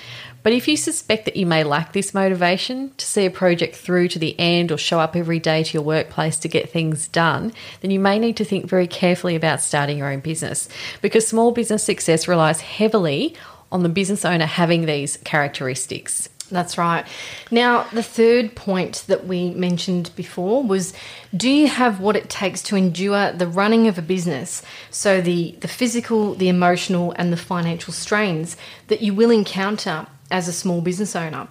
But 0.48 0.54
if 0.54 0.66
you 0.66 0.78
suspect 0.78 1.26
that 1.26 1.36
you 1.36 1.44
may 1.44 1.62
lack 1.62 1.92
this 1.92 2.14
motivation 2.14 2.92
to 2.96 3.04
see 3.04 3.26
a 3.26 3.30
project 3.30 3.76
through 3.76 4.08
to 4.08 4.18
the 4.18 4.34
end 4.40 4.72
or 4.72 4.78
show 4.78 4.98
up 4.98 5.14
every 5.14 5.38
day 5.38 5.62
to 5.62 5.74
your 5.74 5.82
workplace 5.82 6.38
to 6.38 6.48
get 6.48 6.70
things 6.70 7.06
done, 7.06 7.52
then 7.82 7.90
you 7.90 8.00
may 8.00 8.18
need 8.18 8.38
to 8.38 8.46
think 8.46 8.64
very 8.64 8.86
carefully 8.86 9.36
about 9.36 9.60
starting 9.60 9.98
your 9.98 10.10
own 10.10 10.20
business 10.20 10.66
because 11.02 11.28
small 11.28 11.52
business 11.52 11.84
success 11.84 12.26
relies 12.26 12.62
heavily 12.62 13.36
on 13.70 13.82
the 13.82 13.90
business 13.90 14.24
owner 14.24 14.46
having 14.46 14.86
these 14.86 15.18
characteristics. 15.18 16.30
That's 16.50 16.78
right. 16.78 17.04
Now, 17.50 17.82
the 17.92 18.02
third 18.02 18.54
point 18.54 19.04
that 19.06 19.26
we 19.26 19.50
mentioned 19.50 20.10
before 20.16 20.62
was 20.62 20.94
do 21.36 21.50
you 21.50 21.68
have 21.68 22.00
what 22.00 22.16
it 22.16 22.30
takes 22.30 22.62
to 22.62 22.76
endure 22.76 23.32
the 23.32 23.46
running 23.46 23.86
of 23.86 23.98
a 23.98 24.02
business? 24.02 24.62
So, 24.90 25.20
the, 25.20 25.56
the 25.60 25.68
physical, 25.68 26.32
the 26.34 26.48
emotional, 26.48 27.12
and 27.16 27.30
the 27.30 27.36
financial 27.36 27.92
strains 27.92 28.56
that 28.86 29.02
you 29.02 29.12
will 29.12 29.30
encounter 29.30 30.06
as 30.30 30.48
a 30.48 30.52
small 30.52 30.80
business 30.80 31.14
owner. 31.16 31.48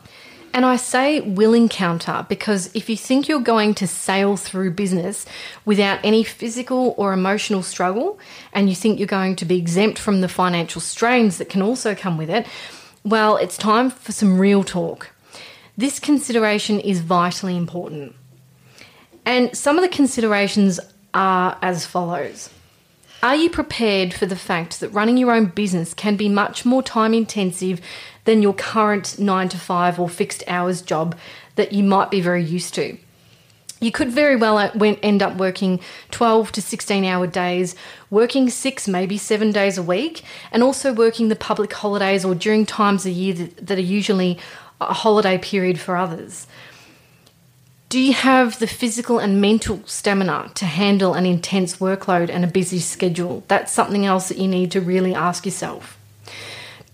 And 0.53 0.65
I 0.65 0.77
say 0.77 1.21
will 1.21 1.53
encounter 1.53 2.25
because 2.29 2.71
if 2.73 2.89
you 2.89 2.97
think 2.97 3.27
you're 3.27 3.39
going 3.39 3.75
to 3.75 3.85
sail 3.85 4.37
through 4.37 4.71
business 4.71 5.25
without 5.65 5.99
any 6.03 6.23
physical 6.23 6.95
or 6.97 7.13
emotional 7.13 7.61
struggle, 7.61 8.17
and 8.53 8.69
you 8.69 8.75
think 8.75 8.97
you're 8.97 9.07
going 9.07 9.35
to 9.35 9.45
be 9.45 9.57
exempt 9.57 9.99
from 9.99 10.21
the 10.21 10.27
financial 10.27 10.81
strains 10.81 11.37
that 11.37 11.49
can 11.49 11.61
also 11.61 11.93
come 11.93 12.17
with 12.17 12.29
it, 12.29 12.47
well, 13.03 13.37
it's 13.37 13.57
time 13.57 13.89
for 13.89 14.11
some 14.11 14.39
real 14.39 14.63
talk. 14.63 15.11
This 15.77 15.99
consideration 15.99 16.79
is 16.79 17.01
vitally 17.01 17.55
important. 17.55 18.15
And 19.25 19.55
some 19.55 19.77
of 19.77 19.83
the 19.83 19.95
considerations 19.95 20.79
are 21.13 21.57
as 21.61 21.85
follows 21.85 22.49
Are 23.21 23.35
you 23.35 23.49
prepared 23.49 24.13
for 24.13 24.25
the 24.25 24.35
fact 24.35 24.79
that 24.79 24.89
running 24.89 25.17
your 25.17 25.31
own 25.31 25.45
business 25.45 25.93
can 25.93 26.15
be 26.15 26.29
much 26.29 26.65
more 26.65 26.81
time 26.81 27.13
intensive 27.13 27.79
than 28.27 28.41
your 28.41 28.53
current 28.53 29.17
nine 29.17 29.47
to 29.47 29.57
five 29.57 29.99
or 29.99 30.09
fixed 30.09 30.43
hours 30.47 30.81
job 30.81 31.17
that 31.55 31.71
you 31.71 31.81
might 31.81 32.11
be 32.11 32.21
very 32.21 32.43
used 32.43 32.75
to? 32.75 32.97
You 33.79 33.91
could 33.91 34.09
very 34.09 34.35
well 34.35 34.57
uh, 34.57 34.71
end 35.01 35.23
up 35.23 35.37
working 35.37 35.79
12 36.11 36.51
to 36.51 36.61
16 36.61 37.05
hour 37.05 37.25
days, 37.25 37.75
working 38.09 38.49
six, 38.49 38.87
maybe 38.87 39.17
seven 39.17 39.51
days 39.51 39.77
a 39.77 39.83
week, 39.83 40.23
and 40.51 40.61
also 40.61 40.93
working 40.93 41.29
the 41.29 41.35
public 41.35 41.71
holidays 41.71 42.25
or 42.25 42.35
during 42.35 42.65
times 42.65 43.05
of 43.05 43.13
year 43.13 43.33
that, 43.33 43.67
that 43.67 43.77
are 43.77 43.81
usually 43.81 44.37
a 44.81 44.93
holiday 44.93 45.37
period 45.37 45.79
for 45.79 45.95
others. 45.95 46.47
Do 47.87 47.99
you 47.99 48.11
have 48.11 48.59
the 48.59 48.67
physical 48.67 49.19
and 49.19 49.39
mental 49.39 49.81
stamina 49.85 50.51
to 50.55 50.65
handle 50.65 51.13
an 51.13 51.25
intense 51.25 51.77
workload 51.77 52.29
and 52.29 52.43
a 52.43 52.47
busy 52.47 52.79
schedule? 52.79 53.45
That's 53.47 53.71
something 53.71 54.05
else 54.05 54.27
that 54.27 54.37
you 54.37 54.49
need 54.49 54.71
to 54.71 54.81
really 54.81 55.15
ask 55.15 55.45
yourself. 55.45 55.96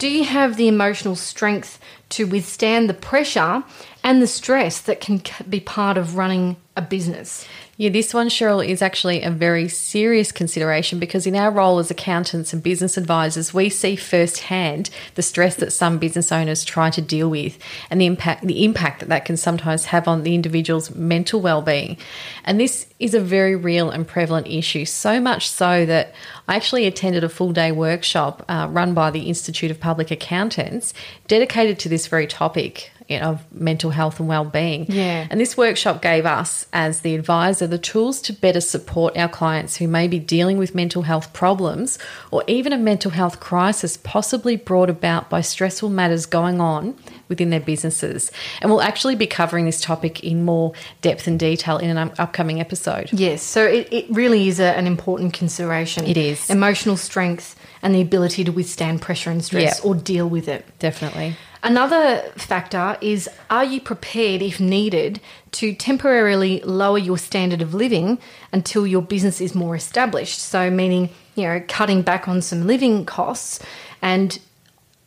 Do 0.04 0.10
you 0.10 0.26
have 0.26 0.58
the 0.58 0.68
emotional 0.68 1.16
strength 1.16 1.80
to 2.10 2.26
withstand 2.26 2.90
the 2.90 2.94
pressure 2.94 3.64
and 4.04 4.22
the 4.22 4.28
stress 4.28 4.82
that 4.82 5.00
can 5.00 5.22
be 5.50 5.60
part 5.60 5.98
of 5.98 6.18
running 6.18 6.58
a 6.76 6.82
business? 6.82 7.48
Yeah, 7.76 7.90
this 7.90 8.14
one, 8.14 8.30
Cheryl, 8.30 8.66
is 8.66 8.84
actually 8.84 9.24
a 9.24 9.32
very 9.32 9.68
serious 9.68 10.32
consideration 10.32 11.00
because 11.00 11.26
in 11.26 11.36
our 11.36 11.50
role 11.50 11.80
as 11.80 11.90
accountants 11.90 12.54
and 12.54 12.62
business 12.62 12.98
advisors, 12.98 13.52
we 13.52 13.70
see 13.70 13.96
firsthand 13.96 14.92
the 15.16 15.24
stress 15.24 15.56
that 15.56 15.74
some 15.74 15.98
business 15.98 16.32
owners 16.32 16.64
try 16.64 16.92
to 16.92 17.02
deal 17.02 17.32
with 17.32 17.58
and 17.90 18.00
the 18.00 18.06
impact 18.06 18.46
the 18.46 18.64
impact 18.64 19.00
that 19.00 19.10
that 19.10 19.26
can 19.26 19.38
sometimes 19.38 19.86
have 19.86 20.08
on 20.08 20.22
the 20.22 20.36
individual's 20.36 20.94
mental 20.94 21.42
well-being. 21.42 21.98
And 22.46 22.60
this 22.60 22.86
is 23.00 23.16
a 23.16 23.20
very 23.20 23.56
real 23.56 23.90
and 23.90 24.08
prevalent 24.08 24.46
issue, 24.46 24.86
so 24.86 25.20
much 25.20 25.50
so 25.50 25.84
that 25.88 26.14
I 26.48 26.56
actually 26.56 26.86
attended 26.86 27.24
a 27.24 27.30
full-day 27.30 27.72
workshop 27.72 28.46
uh, 28.48 28.68
run 28.70 28.94
by 28.94 29.10
the 29.10 29.24
Institute 29.24 29.72
of 29.72 29.80
Public 29.80 30.12
Accountants 30.12 30.94
dedicated 31.28 31.80
to 31.80 31.90
this 31.90 32.06
very 32.06 32.28
topic 32.28 32.92
you 33.10 33.20
know, 33.20 33.32
of 33.32 33.52
mental 33.54 33.92
health 33.92 34.20
and 34.20 34.28
well-being. 34.30 34.86
Yeah. 34.90 35.28
And 35.30 35.40
this 35.40 35.58
workshop 35.58 36.02
gave 36.02 36.26
us, 36.26 36.68
as 36.74 37.02
the 37.02 37.16
advisor, 37.16 37.68
the 37.68 37.78
tools 37.78 38.22
to 38.24 38.34
better 38.34 38.62
support 38.62 39.18
our 39.18 39.30
clients 39.30 39.78
who 39.78 39.88
may 39.88 40.08
be 40.08 40.20
dealing 40.20 40.58
with 40.58 40.74
mental 40.74 41.02
health 41.04 41.34
problems 41.34 42.00
or 42.32 42.44
even 42.48 42.74
a 42.74 42.78
mental 42.78 43.12
health 43.12 43.40
crisis, 43.40 43.98
possibly 43.98 44.56
brought 44.56 44.90
about 44.90 45.30
by 45.30 45.42
stressful 45.42 45.90
matters 45.90 46.26
going 46.26 46.62
on 46.62 46.96
within 47.30 47.50
their 47.50 47.60
businesses. 47.60 48.32
And 48.62 48.70
we'll 48.70 48.82
actually 48.82 49.16
be 49.16 49.28
covering 49.28 49.66
this 49.66 49.82
topic 49.82 50.24
in 50.24 50.46
more 50.46 50.74
depth 51.02 51.28
and 51.28 51.40
detail 51.40 51.78
in 51.78 51.96
an 51.96 52.12
upcoming 52.18 52.60
episode. 52.60 53.10
Yes, 53.12 53.42
so 53.42 53.66
it, 53.66 53.88
it 53.92 54.06
really 54.10 54.48
is 54.48 54.60
a, 54.60 54.78
an 54.78 54.88
important 54.88 55.34
consideration. 55.34 56.06
It 56.06 56.18
is. 56.18 56.50
Emotional 56.50 56.98
strength 56.98 57.56
and 57.82 57.94
the 57.94 58.02
ability 58.02 58.44
to 58.44 58.52
withstand 58.52 59.02
pressure 59.02 59.32
and 59.32 59.44
stress 59.44 59.80
Yeah. 59.84 59.90
or 59.90 59.96
deal 59.96 60.30
with 60.30 60.48
it. 60.48 60.66
Definitely. 60.80 61.36
Another 61.64 62.22
factor 62.36 62.98
is 63.00 63.30
are 63.50 63.64
you 63.64 63.80
prepared, 63.80 64.42
if 64.42 64.60
needed, 64.60 65.22
to 65.52 65.74
temporarily 65.74 66.60
lower 66.60 66.98
your 66.98 67.18
standard 67.18 67.62
of 67.62 67.74
living 67.74 68.20
until 68.52 68.86
your 68.86 69.02
business 69.02 69.40
is 69.40 69.56
more 69.56 69.74
established? 69.74 70.40
So, 70.40 70.70
meaning, 70.70 71.10
you 71.36 71.44
know, 71.44 71.64
cutting 71.70 72.02
back 72.02 72.28
on 72.28 72.42
some 72.42 72.68
living 72.68 73.06
costs 73.06 73.62
and, 74.02 74.38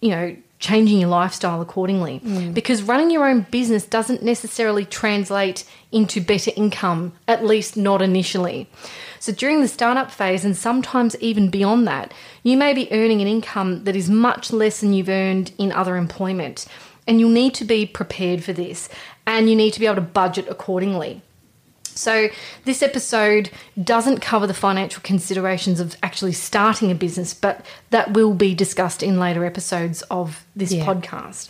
you 0.00 0.08
know, 0.08 0.34
changing 0.58 0.98
your 1.00 1.10
lifestyle 1.10 1.60
accordingly. 1.60 2.20
Mm. 2.20 2.54
Because 2.54 2.82
running 2.82 3.10
your 3.10 3.28
own 3.28 3.42
business 3.50 3.84
doesn't 3.84 4.22
necessarily 4.22 4.86
translate 4.86 5.64
into 5.92 6.20
better 6.20 6.50
income, 6.56 7.12
at 7.28 7.44
least 7.44 7.76
not 7.76 8.00
initially. 8.00 8.68
So 9.20 9.32
during 9.32 9.60
the 9.60 9.68
startup 9.68 10.10
phase 10.10 10.44
and 10.44 10.56
sometimes 10.56 11.16
even 11.20 11.50
beyond 11.50 11.86
that, 11.88 12.14
you 12.46 12.56
may 12.56 12.72
be 12.72 12.86
earning 12.92 13.20
an 13.20 13.26
income 13.26 13.82
that 13.82 13.96
is 13.96 14.08
much 14.08 14.52
less 14.52 14.80
than 14.80 14.92
you've 14.92 15.08
earned 15.08 15.50
in 15.58 15.72
other 15.72 15.96
employment. 15.96 16.64
And 17.04 17.18
you'll 17.18 17.30
need 17.30 17.54
to 17.54 17.64
be 17.64 17.86
prepared 17.86 18.44
for 18.44 18.52
this 18.52 18.88
and 19.26 19.50
you 19.50 19.56
need 19.56 19.72
to 19.72 19.80
be 19.80 19.86
able 19.86 19.96
to 19.96 20.00
budget 20.00 20.46
accordingly. 20.48 21.22
So, 21.84 22.28
this 22.64 22.82
episode 22.84 23.50
doesn't 23.82 24.20
cover 24.20 24.46
the 24.46 24.54
financial 24.54 25.02
considerations 25.02 25.80
of 25.80 25.96
actually 26.04 26.34
starting 26.34 26.92
a 26.92 26.94
business, 26.94 27.34
but 27.34 27.66
that 27.90 28.12
will 28.12 28.34
be 28.34 28.54
discussed 28.54 29.02
in 29.02 29.18
later 29.18 29.44
episodes 29.44 30.02
of 30.02 30.44
this 30.54 30.72
Yeah. 30.72 30.84
podcast. 30.84 31.48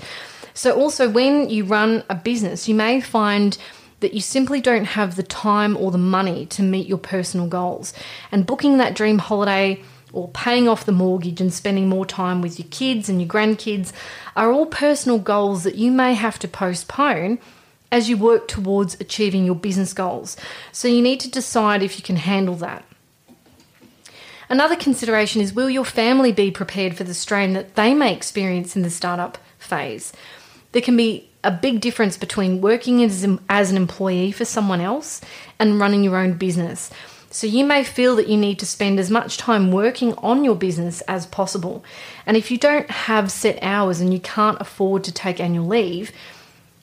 So, 0.54 0.72
also, 0.80 1.10
when 1.10 1.50
you 1.50 1.64
run 1.64 2.04
a 2.08 2.14
business, 2.14 2.68
you 2.68 2.74
may 2.74 3.02
find 3.02 3.58
that 4.00 4.14
you 4.14 4.20
simply 4.20 4.60
don't 4.60 4.84
have 4.84 5.16
the 5.16 5.22
time 5.22 5.76
or 5.76 5.90
the 5.90 5.98
money 5.98 6.46
to 6.46 6.62
meet 6.62 6.86
your 6.86 6.98
personal 6.98 7.48
goals. 7.48 7.92
And 8.30 8.46
booking 8.46 8.78
that 8.78 8.94
dream 8.94 9.18
holiday 9.18 9.82
or 10.16 10.28
paying 10.28 10.66
off 10.66 10.86
the 10.86 10.92
mortgage 10.92 11.42
and 11.42 11.52
spending 11.52 11.88
more 11.88 12.06
time 12.06 12.40
with 12.40 12.58
your 12.58 12.68
kids 12.70 13.10
and 13.10 13.20
your 13.20 13.28
grandkids 13.28 13.92
are 14.34 14.50
all 14.50 14.64
personal 14.64 15.18
goals 15.18 15.62
that 15.62 15.74
you 15.74 15.92
may 15.92 16.14
have 16.14 16.38
to 16.38 16.48
postpone 16.48 17.38
as 17.92 18.08
you 18.08 18.16
work 18.16 18.48
towards 18.48 18.98
achieving 18.98 19.44
your 19.44 19.54
business 19.54 19.92
goals. 19.92 20.34
So 20.72 20.88
you 20.88 21.02
need 21.02 21.20
to 21.20 21.30
decide 21.30 21.82
if 21.82 21.98
you 21.98 22.02
can 22.02 22.16
handle 22.16 22.54
that. 22.56 22.82
Another 24.48 24.76
consideration 24.76 25.42
is 25.42 25.52
will 25.52 25.68
your 25.68 25.84
family 25.84 26.32
be 26.32 26.50
prepared 26.50 26.96
for 26.96 27.04
the 27.04 27.12
strain 27.12 27.52
that 27.52 27.74
they 27.74 27.92
may 27.92 28.14
experience 28.14 28.74
in 28.74 28.82
the 28.82 28.90
startup 28.90 29.36
phase? 29.58 30.14
There 30.72 30.82
can 30.82 30.96
be 30.96 31.28
a 31.44 31.50
big 31.50 31.80
difference 31.82 32.16
between 32.16 32.62
working 32.62 33.04
as, 33.04 33.26
as 33.50 33.70
an 33.70 33.76
employee 33.76 34.32
for 34.32 34.46
someone 34.46 34.80
else 34.80 35.20
and 35.58 35.78
running 35.78 36.02
your 36.02 36.16
own 36.16 36.34
business. 36.34 36.90
So 37.36 37.46
you 37.46 37.66
may 37.66 37.84
feel 37.84 38.16
that 38.16 38.28
you 38.28 38.38
need 38.38 38.58
to 38.60 38.64
spend 38.64 38.98
as 38.98 39.10
much 39.10 39.36
time 39.36 39.70
working 39.70 40.14
on 40.14 40.42
your 40.42 40.54
business 40.54 41.02
as 41.02 41.26
possible. 41.26 41.84
And 42.24 42.34
if 42.34 42.50
you 42.50 42.56
don't 42.56 42.90
have 42.90 43.30
set 43.30 43.58
hours 43.60 44.00
and 44.00 44.10
you 44.10 44.20
can't 44.20 44.58
afford 44.58 45.04
to 45.04 45.12
take 45.12 45.38
annual 45.38 45.66
leave, 45.66 46.12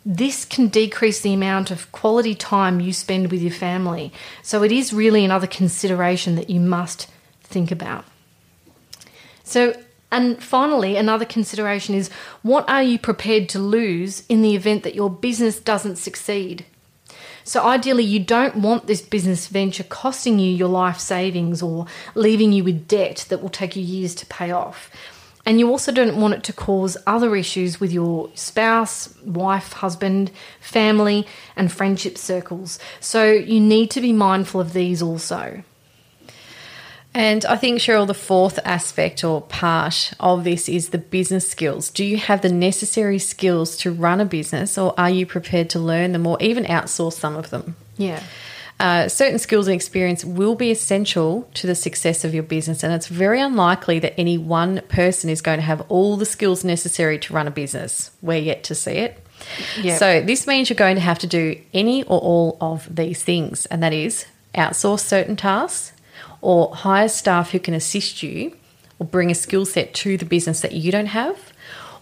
this 0.05 0.45
can 0.45 0.67
decrease 0.67 1.21
the 1.21 1.33
amount 1.33 1.71
of 1.71 1.91
quality 1.91 2.35
time 2.35 2.79
you 2.79 2.93
spend 2.93 3.31
with 3.31 3.41
your 3.41 3.51
family. 3.51 4.13
So 4.43 4.61
it 4.61 4.71
is 4.71 4.93
really 4.93 5.25
another 5.25 5.47
consideration 5.47 6.35
that 6.35 6.51
you 6.51 6.59
must 6.59 7.09
think 7.41 7.71
about. 7.71 8.05
So, 9.43 9.73
and 10.11 10.41
finally, 10.43 10.97
another 10.97 11.25
consideration 11.25 11.95
is 11.95 12.11
what 12.43 12.69
are 12.69 12.83
you 12.83 12.99
prepared 12.99 13.49
to 13.49 13.57
lose 13.57 14.23
in 14.29 14.43
the 14.43 14.53
event 14.53 14.83
that 14.83 14.93
your 14.93 15.09
business 15.09 15.59
doesn't 15.59 15.95
succeed? 15.95 16.63
So, 17.43 17.63
ideally, 17.63 18.03
you 18.03 18.19
don't 18.19 18.57
want 18.57 18.87
this 18.87 19.01
business 19.01 19.47
venture 19.47 19.83
costing 19.83 20.39
you 20.39 20.51
your 20.51 20.69
life 20.69 20.99
savings 20.99 21.61
or 21.61 21.85
leaving 22.15 22.53
you 22.53 22.63
with 22.63 22.87
debt 22.87 23.25
that 23.29 23.41
will 23.41 23.49
take 23.49 23.75
you 23.75 23.83
years 23.83 24.15
to 24.15 24.25
pay 24.25 24.51
off. 24.51 24.89
And 25.45 25.59
you 25.59 25.69
also 25.69 25.91
don't 25.91 26.21
want 26.21 26.35
it 26.35 26.43
to 26.45 26.53
cause 26.53 26.95
other 27.05 27.35
issues 27.35 27.79
with 27.79 27.91
your 27.91 28.29
spouse, 28.33 29.13
wife, 29.25 29.73
husband, 29.73 30.31
family, 30.61 31.27
and 31.55 31.71
friendship 31.71 32.17
circles. 32.17 32.79
So 33.01 33.31
you 33.31 33.59
need 33.59 33.91
to 33.91 34.01
be 34.01 34.13
mindful 34.13 34.61
of 34.61 34.71
these 34.71 35.01
also. 35.01 35.63
And 37.15 37.45
I 37.45 37.57
think, 37.57 37.79
Cheryl, 37.79 38.07
the 38.07 38.15
fourth 38.15 38.59
aspect 38.65 39.23
or 39.23 39.41
part 39.41 40.13
of 40.19 40.43
this 40.43 40.67
is 40.67 40.89
the 40.89 40.97
business 40.97 41.49
skills. 41.49 41.91
Do 41.91 42.03
you 42.03 42.17
have 42.17 42.41
the 42.41 42.51
necessary 42.51 43.19
skills 43.19 43.77
to 43.77 43.91
run 43.91 44.19
a 44.19 44.25
business, 44.25 44.77
or 44.77 44.99
are 44.99 45.11
you 45.11 45.25
prepared 45.25 45.69
to 45.71 45.79
learn 45.79 46.11
them 46.11 46.25
or 46.25 46.41
even 46.41 46.65
outsource 46.65 47.13
some 47.13 47.35
of 47.35 47.51
them? 47.51 47.75
Yeah. 47.97 48.23
Uh, 48.79 49.07
certain 49.07 49.37
skills 49.37 49.67
and 49.67 49.75
experience 49.75 50.25
will 50.25 50.55
be 50.55 50.71
essential 50.71 51.47
to 51.53 51.67
the 51.67 51.75
success 51.75 52.25
of 52.25 52.33
your 52.33 52.41
business, 52.41 52.83
and 52.83 52.91
it's 52.91 53.07
very 53.07 53.39
unlikely 53.39 53.99
that 53.99 54.19
any 54.19 54.37
one 54.39 54.81
person 54.89 55.29
is 55.29 55.41
going 55.41 55.59
to 55.59 55.65
have 55.65 55.81
all 55.89 56.17
the 56.17 56.25
skills 56.25 56.63
necessary 56.63 57.19
to 57.19 57.33
run 57.33 57.47
a 57.47 57.51
business. 57.51 58.09
We're 58.23 58.39
yet 58.39 58.63
to 58.65 58.75
see 58.75 58.93
it. 58.93 59.23
Yep. 59.81 59.99
So, 59.99 60.21
this 60.21 60.47
means 60.47 60.69
you're 60.69 60.75
going 60.75 60.95
to 60.95 61.01
have 61.01 61.19
to 61.19 61.27
do 61.27 61.61
any 61.73 62.03
or 62.03 62.19
all 62.19 62.57
of 62.59 62.93
these 62.93 63.21
things, 63.21 63.67
and 63.67 63.83
that 63.83 63.93
is 63.93 64.25
outsource 64.55 65.01
certain 65.01 65.35
tasks 65.35 65.92
or 66.43 66.75
hire 66.75 67.07
staff 67.07 67.51
who 67.51 67.59
can 67.59 67.73
assist 67.73 68.21
you 68.21 68.51
or 68.99 69.05
bring 69.07 69.31
a 69.31 69.35
skill 69.35 69.65
set 69.65 69.93
to 69.93 70.17
the 70.17 70.25
business 70.25 70.59
that 70.61 70.73
you 70.73 70.91
don't 70.91 71.07
have 71.07 71.37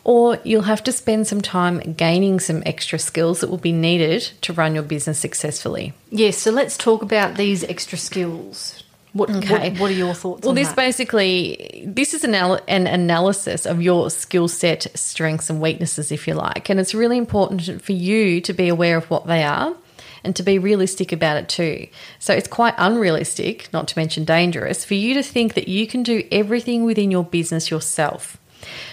or 0.04 0.40
you'll 0.44 0.64
have 0.64 0.84
to 0.84 0.92
spend 0.92 1.28
some 1.28 1.42
time 1.42 1.78
gaining 1.94 2.40
some 2.40 2.64
extra 2.66 2.98
skills 2.98 3.40
that 3.42 3.50
will 3.52 3.58
be 3.60 3.72
needed 3.72 4.22
to 4.42 4.52
run 4.52 4.74
your 4.74 4.84
business 4.84 5.20
successfully. 5.20 5.94
Yes, 6.10 6.38
so 6.40 6.50
let's 6.52 6.76
talk 6.76 7.04
about 7.04 7.38
these 7.38 7.64
extra 7.64 8.00
skills. 8.00 8.84
What, 9.14 9.30
Okay. 9.30 9.70
what, 9.72 9.80
what 9.80 9.92
are 9.92 9.94
your 9.94 10.16
thoughts 10.16 10.42
Well, 10.42 10.50
on 10.52 10.56
this 10.56 10.70
that? 10.70 10.76
basically 10.76 11.84
this 11.86 12.14
is 12.16 12.24
an, 12.24 12.34
al- 12.34 12.62
an 12.68 12.88
analysis 12.88 13.66
of 13.68 13.80
your 13.82 14.10
skill 14.10 14.48
set, 14.48 14.88
strengths, 14.96 15.50
and 15.52 15.62
weaknesses, 15.62 16.12
if 16.12 16.28
you 16.28 16.34
like, 16.34 16.70
and 16.70 16.80
it's 16.80 16.96
really 16.96 17.18
important 17.18 17.82
for 17.84 17.92
you 17.92 18.42
to 18.42 18.54
be 18.54 18.70
aware 18.70 18.98
of 18.98 19.08
what 19.12 19.28
they 19.28 19.44
are 19.44 19.76
and 20.24 20.36
to 20.36 20.44
be 20.44 20.60
realistic 20.60 21.12
about 21.12 21.38
it 21.38 21.50
too. 21.50 21.88
So 22.20 22.34
it's 22.34 22.48
quite 22.48 22.76
unrealistic, 22.78 23.72
not 23.74 23.88
to 23.90 24.00
mention 24.00 24.26
dangerous, 24.26 24.86
for 24.86 24.94
you 24.94 25.14
to 25.16 25.24
think 25.24 25.54
that 25.54 25.68
you 25.68 25.88
can 25.88 26.04
do 26.04 26.28
everything 26.32 26.84
within 26.84 27.12
your 27.12 27.24
business 27.24 27.72
yourself. 27.72 28.38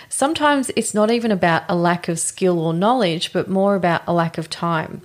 Sometimes 0.08 0.70
it's 0.75 0.94
not 0.94 1.11
even 1.11 1.30
about 1.30 1.64
a 1.68 1.75
lack 1.75 2.08
of 2.08 2.18
skill 2.18 2.58
or 2.58 2.73
knowledge, 2.73 3.32
but 3.32 3.49
more 3.49 3.75
about 3.75 4.02
a 4.06 4.12
lack 4.12 4.38
of 4.38 4.49
time. 4.49 5.02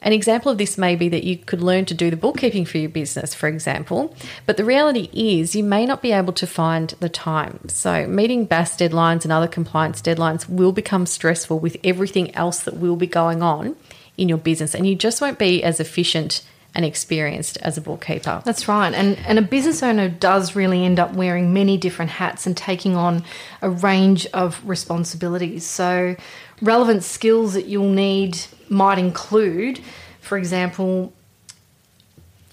An 0.00 0.12
example 0.12 0.52
of 0.52 0.58
this 0.58 0.78
may 0.78 0.94
be 0.94 1.08
that 1.08 1.24
you 1.24 1.36
could 1.36 1.60
learn 1.60 1.84
to 1.86 1.94
do 1.94 2.08
the 2.08 2.16
bookkeeping 2.16 2.64
for 2.64 2.78
your 2.78 2.88
business, 2.88 3.34
for 3.34 3.48
example, 3.48 4.14
but 4.46 4.56
the 4.56 4.64
reality 4.64 5.10
is 5.12 5.56
you 5.56 5.64
may 5.64 5.86
not 5.86 6.02
be 6.02 6.12
able 6.12 6.32
to 6.34 6.46
find 6.46 6.90
the 7.00 7.08
time. 7.08 7.68
So, 7.68 8.06
meeting 8.06 8.44
BAS 8.44 8.76
deadlines 8.76 9.24
and 9.24 9.32
other 9.32 9.48
compliance 9.48 10.00
deadlines 10.00 10.48
will 10.48 10.70
become 10.70 11.04
stressful 11.04 11.58
with 11.58 11.76
everything 11.82 12.32
else 12.36 12.60
that 12.60 12.76
will 12.76 12.94
be 12.94 13.08
going 13.08 13.42
on 13.42 13.74
in 14.18 14.28
your 14.28 14.38
business, 14.38 14.74
and 14.74 14.86
you 14.86 14.94
just 14.94 15.20
won't 15.22 15.38
be 15.38 15.62
as 15.62 15.80
efficient 15.80 16.42
and 16.74 16.84
experienced 16.84 17.56
as 17.62 17.78
a 17.78 17.80
bookkeeper. 17.80 18.42
That's 18.44 18.68
right. 18.68 18.92
And 18.92 19.16
and 19.26 19.38
a 19.38 19.42
business 19.42 19.82
owner 19.82 20.08
does 20.08 20.54
really 20.54 20.84
end 20.84 21.00
up 21.00 21.14
wearing 21.14 21.54
many 21.54 21.78
different 21.78 22.10
hats 22.10 22.46
and 22.46 22.54
taking 22.54 22.94
on 22.94 23.24
a 23.62 23.70
range 23.70 24.26
of 24.34 24.60
responsibilities. 24.68 25.64
So 25.64 26.14
relevant 26.60 27.04
skills 27.04 27.54
that 27.54 27.66
you'll 27.66 27.90
need 27.90 28.38
might 28.68 28.98
include, 28.98 29.80
for 30.20 30.36
example, 30.36 31.12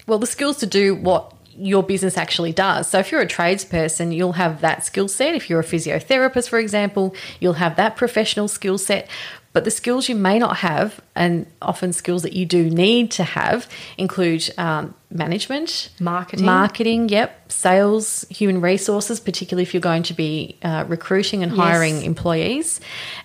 Well, 0.06 0.18
the 0.18 0.26
skills 0.26 0.58
to 0.58 0.66
do 0.66 0.94
what 0.94 1.32
your 1.58 1.82
business 1.82 2.16
actually 2.16 2.52
does. 2.52 2.88
So 2.88 2.98
if 2.98 3.10
you're 3.10 3.20
a 3.20 3.26
tradesperson, 3.26 4.14
you'll 4.14 4.34
have 4.34 4.60
that 4.60 4.84
skill 4.84 5.08
set. 5.08 5.34
If 5.34 5.50
you're 5.50 5.60
a 5.60 5.64
physiotherapist, 5.64 6.48
for 6.48 6.58
example, 6.58 7.14
you'll 7.40 7.54
have 7.54 7.76
that 7.76 7.96
professional 7.96 8.46
skill 8.48 8.78
set. 8.78 9.08
But 9.56 9.64
the 9.64 9.70
skills 9.70 10.06
you 10.06 10.14
may 10.14 10.38
not 10.38 10.58
have, 10.58 11.00
and 11.14 11.46
often 11.62 11.94
skills 11.94 12.22
that 12.24 12.34
you 12.34 12.44
do 12.44 12.68
need 12.68 13.10
to 13.12 13.24
have, 13.24 13.66
include 13.96 14.50
um, 14.58 14.94
management, 15.10 15.88
Marketing. 15.98 16.44
marketing, 16.44 17.08
yep, 17.08 17.50
sales, 17.50 18.26
human 18.28 18.60
resources, 18.60 19.18
particularly 19.18 19.62
if 19.62 19.72
you're 19.72 19.80
going 19.80 20.02
to 20.02 20.12
be 20.12 20.58
uh, 20.62 20.84
recruiting 20.88 21.42
and 21.42 21.50
hiring 21.52 21.94
Yes. 21.94 22.04
employees, 22.04 22.80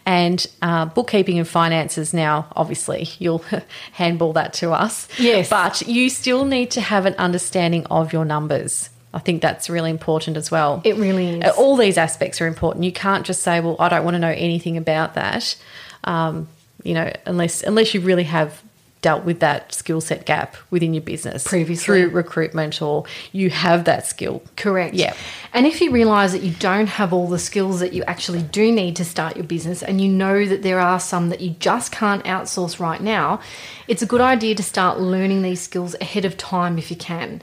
and 0.05 0.47
uh, 0.61 0.85
bookkeeping 0.85 1.37
and 1.37 1.45
finances. 1.45 2.13
Now, 2.13 2.47
obviously, 2.55 3.09
you'll 3.19 3.43
handball 3.91 4.31
that 4.31 4.53
to 4.53 4.71
us. 4.71 5.09
Yes. 5.19 5.49
But 5.49 5.81
you 5.85 6.09
still 6.09 6.45
need 6.45 6.71
to 6.71 6.79
have 6.79 7.05
an 7.05 7.15
understanding 7.15 7.85
of 7.87 8.13
your 8.13 8.23
numbers. 8.23 8.89
I 9.13 9.19
think 9.19 9.41
that's 9.41 9.69
really 9.69 9.89
important 9.89 10.37
as 10.37 10.49
well. 10.49 10.81
It 10.85 10.95
really 10.95 11.41
is. 11.41 11.51
All 11.57 11.75
these 11.75 11.97
aspects 11.97 12.39
are 12.39 12.47
important. 12.47 12.85
You 12.85 12.93
can't 12.93 13.25
just 13.25 13.41
say, 13.43 13.59
"Well, 13.59 13.75
I 13.79 13.89
don't 13.89 14.05
want 14.05 14.15
to 14.15 14.19
know 14.19 14.29
anything 14.29 14.77
about 14.77 15.15
that," 15.15 15.57
um, 16.03 16.47
you 16.83 16.93
know, 16.93 17.11
unless 17.25 17.63
unless 17.63 17.93
you 17.93 18.01
really 18.01 18.23
have 18.23 18.61
dealt 19.01 19.25
with 19.25 19.39
that 19.39 19.73
skill 19.73 19.99
set 19.99 20.25
gap 20.25 20.55
within 20.69 20.93
your 20.93 21.01
business 21.01 21.43
Previously. 21.43 21.83
through 21.83 22.09
recruitment, 22.09 22.81
or 22.81 23.03
you 23.31 23.49
have 23.49 23.85
that 23.85 24.05
skill. 24.05 24.43
Correct. 24.55 24.93
Yeah. 24.93 25.15
And 25.53 25.65
if 25.65 25.81
you 25.81 25.91
realize 25.91 26.31
that 26.33 26.43
you 26.43 26.51
don't 26.51 26.87
have 26.87 27.11
all 27.11 27.27
the 27.27 27.39
skills 27.39 27.79
that 27.79 27.93
you 27.93 28.03
actually 28.03 28.43
do 28.43 28.71
need 28.71 28.95
to 28.97 29.05
start 29.05 29.35
your 29.35 29.45
business 29.45 29.81
and 29.81 29.99
you 29.99 30.07
know 30.07 30.45
that 30.45 30.61
there 30.61 30.79
are 30.79 30.99
some 30.99 31.29
that 31.29 31.41
you 31.41 31.51
just 31.59 31.91
can't 31.91 32.23
outsource 32.25 32.79
right 32.79 33.01
now, 33.01 33.41
it's 33.87 34.01
a 34.01 34.05
good 34.05 34.21
idea 34.21 34.55
to 34.55 34.63
start 34.63 34.99
learning 34.99 35.41
these 35.41 35.61
skills 35.61 35.95
ahead 35.99 36.25
of 36.25 36.37
time 36.37 36.77
if 36.77 36.91
you 36.91 36.97
can. 36.97 37.41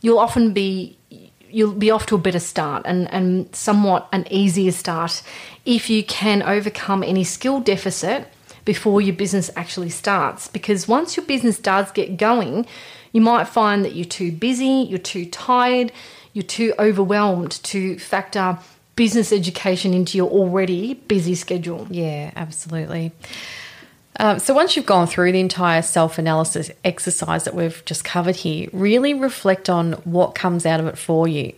You'll 0.00 0.18
often 0.18 0.52
be 0.52 0.96
you'll 1.52 1.72
be 1.72 1.90
off 1.90 2.06
to 2.06 2.14
a 2.14 2.18
better 2.18 2.38
start 2.38 2.82
and, 2.86 3.12
and 3.12 3.54
somewhat 3.54 4.08
an 4.12 4.24
easier 4.30 4.70
start 4.70 5.22
if 5.70 5.88
you 5.88 6.02
can 6.02 6.42
overcome 6.42 7.04
any 7.04 7.22
skill 7.22 7.60
deficit 7.60 8.26
before 8.64 9.00
your 9.00 9.14
business 9.14 9.50
actually 9.54 9.88
starts. 9.88 10.48
Because 10.48 10.88
once 10.88 11.16
your 11.16 11.24
business 11.24 11.58
does 11.60 11.92
get 11.92 12.16
going, 12.16 12.66
you 13.12 13.20
might 13.20 13.44
find 13.44 13.84
that 13.84 13.94
you're 13.94 14.04
too 14.04 14.32
busy, 14.32 14.86
you're 14.88 14.98
too 14.98 15.26
tired, 15.26 15.92
you're 16.32 16.42
too 16.42 16.74
overwhelmed 16.78 17.52
to 17.62 17.98
factor 18.00 18.58
business 18.96 19.32
education 19.32 19.94
into 19.94 20.18
your 20.18 20.28
already 20.28 20.94
busy 20.94 21.36
schedule. 21.36 21.86
Yeah, 21.88 22.32
absolutely. 22.34 23.12
Um, 24.18 24.40
so 24.40 24.52
once 24.52 24.76
you've 24.76 24.86
gone 24.86 25.06
through 25.06 25.30
the 25.32 25.40
entire 25.40 25.82
self 25.82 26.18
analysis 26.18 26.70
exercise 26.84 27.44
that 27.44 27.54
we've 27.54 27.82
just 27.84 28.04
covered 28.04 28.36
here, 28.36 28.68
really 28.72 29.14
reflect 29.14 29.70
on 29.70 29.92
what 30.02 30.34
comes 30.34 30.66
out 30.66 30.80
of 30.80 30.86
it 30.86 30.98
for 30.98 31.28
you. 31.28 31.54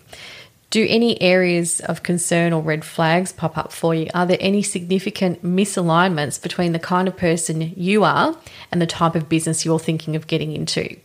Do 0.73 0.87
any 0.89 1.21
areas 1.21 1.81
of 1.81 2.03
concern 2.03 2.55
or 2.55 2.63
red 2.63 2.83
flags 2.83 3.31
pop 3.31 3.59
up 3.59 3.73
for 3.73 3.95
you? 3.95 4.09
Are 4.15 4.25
there 4.25 4.39
any 4.41 4.63
significant 4.63 5.45
misalignments 5.45 6.41
between 6.41 6.73
the 6.73 6.79
kind 6.79 7.07
of 7.07 7.15
person 7.15 7.75
you 7.77 8.05
are 8.05 8.35
and 8.71 8.81
the 8.81 8.87
type 8.87 9.15
of 9.15 9.29
business 9.29 9.67
you're 9.67 9.79
thinking 9.79 10.17
of 10.17 10.27
getting 10.27 10.57
into? 10.57 10.97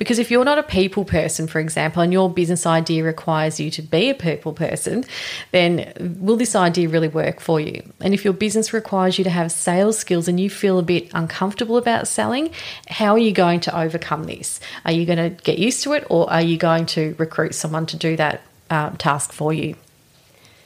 Because 0.00 0.18
if 0.18 0.32
you're 0.32 0.44
not 0.44 0.58
a 0.58 0.64
people 0.64 1.04
person, 1.04 1.46
for 1.46 1.60
example, 1.60 2.02
and 2.02 2.12
your 2.12 2.28
business 2.28 2.66
idea 2.66 3.04
requires 3.04 3.60
you 3.60 3.70
to 3.70 3.82
be 3.82 4.10
a 4.10 4.14
people 4.14 4.52
person, 4.52 5.04
then 5.52 5.92
will 6.18 6.36
this 6.36 6.56
idea 6.56 6.88
really 6.88 7.06
work 7.06 7.38
for 7.38 7.60
you? 7.60 7.84
And 8.00 8.14
if 8.14 8.24
your 8.24 8.34
business 8.34 8.72
requires 8.72 9.16
you 9.16 9.22
to 9.22 9.30
have 9.30 9.52
sales 9.52 9.96
skills 9.96 10.26
and 10.26 10.40
you 10.40 10.50
feel 10.50 10.80
a 10.80 10.82
bit 10.82 11.08
uncomfortable 11.14 11.76
about 11.76 12.08
selling, 12.08 12.50
how 12.88 13.12
are 13.12 13.18
you 13.18 13.30
going 13.30 13.60
to 13.60 13.78
overcome 13.78 14.24
this? 14.24 14.58
Are 14.84 14.92
you 14.92 15.06
going 15.06 15.18
to 15.18 15.30
get 15.44 15.60
used 15.60 15.84
to 15.84 15.92
it 15.92 16.04
or 16.10 16.28
are 16.32 16.42
you 16.42 16.56
going 16.56 16.86
to 16.86 17.14
recruit 17.16 17.54
someone 17.54 17.86
to 17.86 17.96
do 17.96 18.16
that 18.16 18.42
um, 18.70 18.96
task 18.96 19.32
for 19.32 19.52
you? 19.52 19.76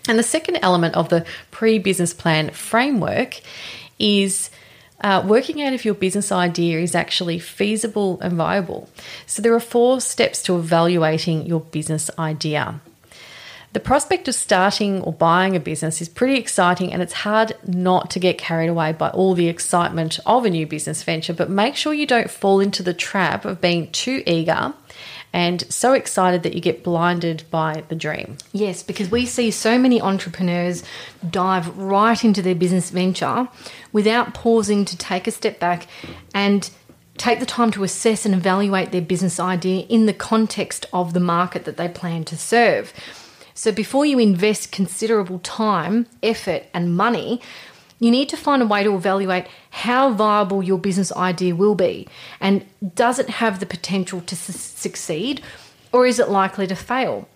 And 0.08 0.18
the 0.18 0.22
second 0.22 0.58
element 0.62 0.94
of 0.94 1.11
the 1.11 1.24
pre 1.50 1.78
business 1.78 2.14
plan 2.14 2.50
framework 2.50 3.40
is 3.98 4.50
uh, 5.02 5.22
working 5.24 5.62
out 5.62 5.72
if 5.72 5.84
your 5.84 5.94
business 5.94 6.32
idea 6.32 6.80
is 6.80 6.94
actually 6.94 7.38
feasible 7.38 8.18
and 8.20 8.34
viable. 8.34 8.88
So, 9.26 9.42
there 9.42 9.54
are 9.54 9.61
four 9.61 10.00
steps 10.00 10.42
to 10.44 10.56
evaluating 10.56 11.46
your 11.46 11.61
business 11.61 12.11
idea. 12.18 12.80
The 13.74 13.80
prospect 13.80 14.26
of 14.28 14.34
starting 14.34 15.02
or 15.02 15.12
buying 15.12 15.54
a 15.54 15.61
business 15.61 16.00
is 16.00 16.08
pretty 16.08 16.37
exciting, 16.37 16.92
and 16.92 17.02
it's 17.02 17.12
hard 17.12 17.54
not 17.66 18.11
to 18.11 18.18
get 18.18 18.38
carried 18.38 18.68
away 18.68 18.92
by 18.92 19.11
all 19.11 19.34
the 19.34 19.48
excitement 19.48 20.18
of 20.24 20.46
a 20.46 20.50
new 20.50 20.66
business 20.66 21.02
venture. 21.02 21.34
But 21.34 21.50
make 21.50 21.76
sure 21.76 21.92
you 21.92 22.06
don't 22.06 22.30
fall 22.30 22.61
into 22.61 22.82
the 22.82 22.94
trap 22.94 23.44
of 23.44 23.61
being 23.61 23.90
too 23.92 24.22
eager 24.26 24.72
and 25.32 25.70
so 25.72 25.92
excited 25.92 26.42
that 26.42 26.54
you 26.54 26.60
get 26.60 26.82
blinded 26.82 27.44
by 27.50 27.84
the 27.88 27.94
dream. 27.94 28.38
Yes, 28.52 28.82
because 28.82 29.10
we 29.10 29.26
see 29.26 29.50
so 29.50 29.78
many 29.78 30.00
entrepreneurs 30.00 30.82
dive 31.28 31.76
right 31.76 32.22
into 32.24 32.42
their 32.42 32.54
business 32.54 32.90
venture 32.90 33.48
without 33.92 34.34
pausing 34.34 34.84
to 34.86 34.96
take 34.96 35.26
a 35.26 35.30
step 35.30 35.58
back 35.58 35.86
and 36.34 36.70
take 37.16 37.40
the 37.40 37.46
time 37.46 37.70
to 37.72 37.84
assess 37.84 38.24
and 38.24 38.34
evaluate 38.34 38.92
their 38.92 39.02
business 39.02 39.40
idea 39.40 39.80
in 39.86 40.06
the 40.06 40.14
context 40.14 40.86
of 40.92 41.12
the 41.12 41.20
market 41.20 41.64
that 41.64 41.76
they 41.76 41.88
plan 41.88 42.24
to 42.24 42.36
serve. 42.36 42.92
So 43.54 43.72
before 43.72 44.06
you 44.06 44.20
invest 44.20 44.70
considerable 44.70 45.40
time, 45.40 46.06
effort, 46.22 46.62
and 46.72 46.96
money, 46.96 47.40
you 47.98 48.11
need 48.11 48.28
to 48.28 48.37
find 48.37 48.62
a 48.62 48.66
way 48.66 48.82
to 48.84 48.94
evaluate 48.94 49.46
how 49.70 50.12
viable 50.12 50.62
your 50.62 50.78
business 50.78 51.12
idea 51.12 51.54
will 51.54 51.74
be 51.74 52.06
and 52.40 52.64
does 52.94 53.18
it 53.18 53.28
have 53.28 53.61
the 53.61 53.66
potential 53.66 54.20
to 54.22 54.37
su- 54.37 54.52
succeed 54.52 55.40
or 55.92 56.06
is 56.06 56.18
it 56.18 56.28
likely 56.28 56.66
to 56.66 56.76
fail? 56.76 57.28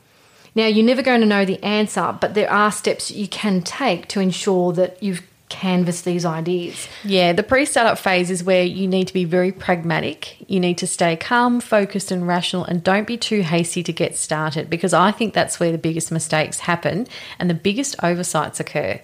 Now, 0.55 0.67
you're 0.67 0.85
never 0.85 1.03
going 1.03 1.23
to 1.23 1.27
know 1.27 1.45
the 1.45 1.63
answer, 1.65 2.17
but 2.21 2.35
there 2.35 2.51
are 2.51 2.71
steps 2.71 3.11
you 3.11 3.27
can 3.27 3.63
take 3.63 4.07
to 4.09 4.21
ensure 4.21 4.73
that 4.75 5.03
you've 5.03 5.23
canvassed 5.49 6.05
these 6.05 6.25
ideas. 6.25 6.89
Yeah, 7.05 7.33
the 7.33 7.43
pre 7.43 7.65
startup 7.67 7.99
phase 7.99 8.31
is 8.31 8.43
where 8.43 8.63
you 8.63 8.89
need 8.89 9.07
to 9.09 9.15
be 9.15 9.25
very 9.25 9.53
pragmatic. 9.53 10.37
You 10.51 10.61
need 10.61 10.79
to 10.79 10.87
stay 10.87 11.15
calm, 11.17 11.61
focused, 11.61 12.11
and 12.11 12.27
rational, 12.27 12.65
and 12.65 12.83
don't 12.83 13.07
be 13.07 13.17
too 13.17 13.43
hasty 13.43 13.83
to 13.83 13.93
get 13.93 14.17
started 14.17 14.69
because 14.69 14.95
I 14.95 15.11
think 15.11 15.35
that's 15.35 15.61
where 15.61 15.71
the 15.71 15.79
biggest 15.79 16.11
mistakes 16.11 16.61
happen 16.61 17.07
and 17.39 17.49
the 17.51 17.55
biggest 17.55 17.97
oversights 18.03 18.61
occur. 18.61 19.01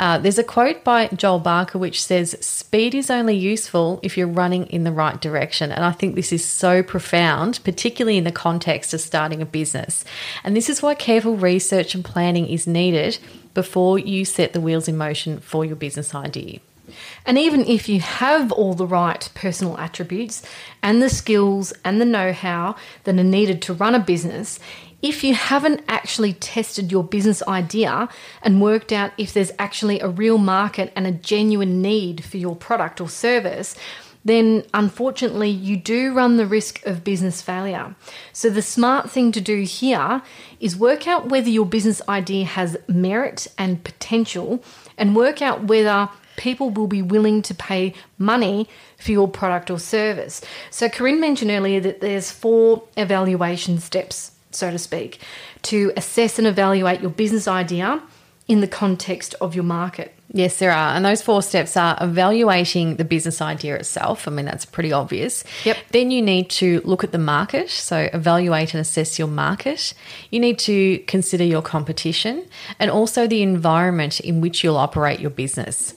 Uh, 0.00 0.16
there's 0.16 0.38
a 0.38 0.44
quote 0.44 0.82
by 0.82 1.08
Joel 1.08 1.40
Barker 1.40 1.78
which 1.78 2.02
says, 2.02 2.34
Speed 2.40 2.94
is 2.94 3.10
only 3.10 3.36
useful 3.36 4.00
if 4.02 4.16
you're 4.16 4.26
running 4.26 4.64
in 4.68 4.84
the 4.84 4.92
right 4.92 5.20
direction. 5.20 5.70
And 5.70 5.84
I 5.84 5.92
think 5.92 6.14
this 6.14 6.32
is 6.32 6.42
so 6.42 6.82
profound, 6.82 7.60
particularly 7.64 8.16
in 8.16 8.24
the 8.24 8.32
context 8.32 8.94
of 8.94 9.02
starting 9.02 9.42
a 9.42 9.46
business. 9.46 10.06
And 10.42 10.56
this 10.56 10.70
is 10.70 10.80
why 10.80 10.94
careful 10.94 11.36
research 11.36 11.94
and 11.94 12.02
planning 12.02 12.48
is 12.48 12.66
needed 12.66 13.18
before 13.52 13.98
you 13.98 14.24
set 14.24 14.54
the 14.54 14.60
wheels 14.62 14.88
in 14.88 14.96
motion 14.96 15.38
for 15.38 15.66
your 15.66 15.76
business 15.76 16.14
idea. 16.14 16.60
And 17.26 17.36
even 17.36 17.66
if 17.66 17.86
you 17.86 18.00
have 18.00 18.50
all 18.52 18.72
the 18.72 18.86
right 18.86 19.28
personal 19.34 19.76
attributes 19.76 20.42
and 20.82 21.02
the 21.02 21.10
skills 21.10 21.74
and 21.84 22.00
the 22.00 22.06
know 22.06 22.32
how 22.32 22.74
that 23.04 23.18
are 23.18 23.22
needed 23.22 23.60
to 23.62 23.74
run 23.74 23.94
a 23.94 24.00
business, 24.00 24.58
if 25.02 25.24
you 25.24 25.34
haven't 25.34 25.82
actually 25.88 26.34
tested 26.34 26.92
your 26.92 27.04
business 27.04 27.42
idea 27.48 28.08
and 28.42 28.60
worked 28.60 28.92
out 28.92 29.12
if 29.16 29.32
there's 29.32 29.52
actually 29.58 30.00
a 30.00 30.08
real 30.08 30.38
market 30.38 30.92
and 30.94 31.06
a 31.06 31.12
genuine 31.12 31.80
need 31.80 32.24
for 32.24 32.36
your 32.36 32.54
product 32.54 33.00
or 33.00 33.08
service, 33.08 33.74
then 34.24 34.64
unfortunately 34.74 35.48
you 35.48 35.76
do 35.76 36.12
run 36.12 36.36
the 36.36 36.46
risk 36.46 36.84
of 36.84 37.04
business 37.04 37.40
failure. 37.40 37.94
So, 38.32 38.50
the 38.50 38.62
smart 38.62 39.10
thing 39.10 39.32
to 39.32 39.40
do 39.40 39.62
here 39.62 40.22
is 40.60 40.76
work 40.76 41.08
out 41.08 41.28
whether 41.28 41.48
your 41.48 41.66
business 41.66 42.02
idea 42.08 42.44
has 42.44 42.76
merit 42.86 43.46
and 43.56 43.82
potential 43.82 44.62
and 44.98 45.16
work 45.16 45.40
out 45.40 45.64
whether 45.64 46.10
people 46.36 46.70
will 46.70 46.86
be 46.86 47.02
willing 47.02 47.42
to 47.42 47.54
pay 47.54 47.94
money 48.18 48.68
for 48.98 49.12
your 49.12 49.28
product 49.28 49.70
or 49.70 49.78
service. 49.78 50.42
So, 50.70 50.90
Corinne 50.90 51.20
mentioned 51.20 51.50
earlier 51.50 51.80
that 51.80 52.00
there's 52.02 52.30
four 52.30 52.82
evaluation 52.98 53.78
steps 53.78 54.32
so 54.50 54.70
to 54.70 54.78
speak, 54.78 55.20
to 55.62 55.92
assess 55.96 56.38
and 56.38 56.46
evaluate 56.46 57.00
your 57.00 57.10
business 57.10 57.46
idea 57.46 58.02
in 58.48 58.60
the 58.60 58.66
context 58.66 59.34
of 59.40 59.54
your 59.54 59.64
market. 59.64 60.12
Yes, 60.32 60.58
there 60.58 60.72
are. 60.72 60.94
And 60.94 61.04
those 61.04 61.22
four 61.22 61.42
steps 61.42 61.76
are 61.76 61.96
evaluating 62.00 62.96
the 62.96 63.04
business 63.04 63.40
idea 63.40 63.76
itself. 63.76 64.28
I 64.28 64.30
mean, 64.30 64.46
that's 64.46 64.64
pretty 64.64 64.92
obvious. 64.92 65.44
Yep. 65.64 65.76
Then 65.90 66.10
you 66.10 66.22
need 66.22 66.50
to 66.50 66.80
look 66.84 67.02
at 67.02 67.12
the 67.12 67.18
market. 67.18 67.70
So, 67.70 68.08
evaluate 68.12 68.74
and 68.74 68.80
assess 68.80 69.18
your 69.18 69.28
market. 69.28 69.92
You 70.30 70.40
need 70.40 70.58
to 70.60 70.98
consider 71.06 71.44
your 71.44 71.62
competition 71.62 72.46
and 72.78 72.90
also 72.90 73.26
the 73.26 73.42
environment 73.42 74.20
in 74.20 74.40
which 74.40 74.62
you'll 74.62 74.76
operate 74.76 75.20
your 75.20 75.30
business. 75.30 75.94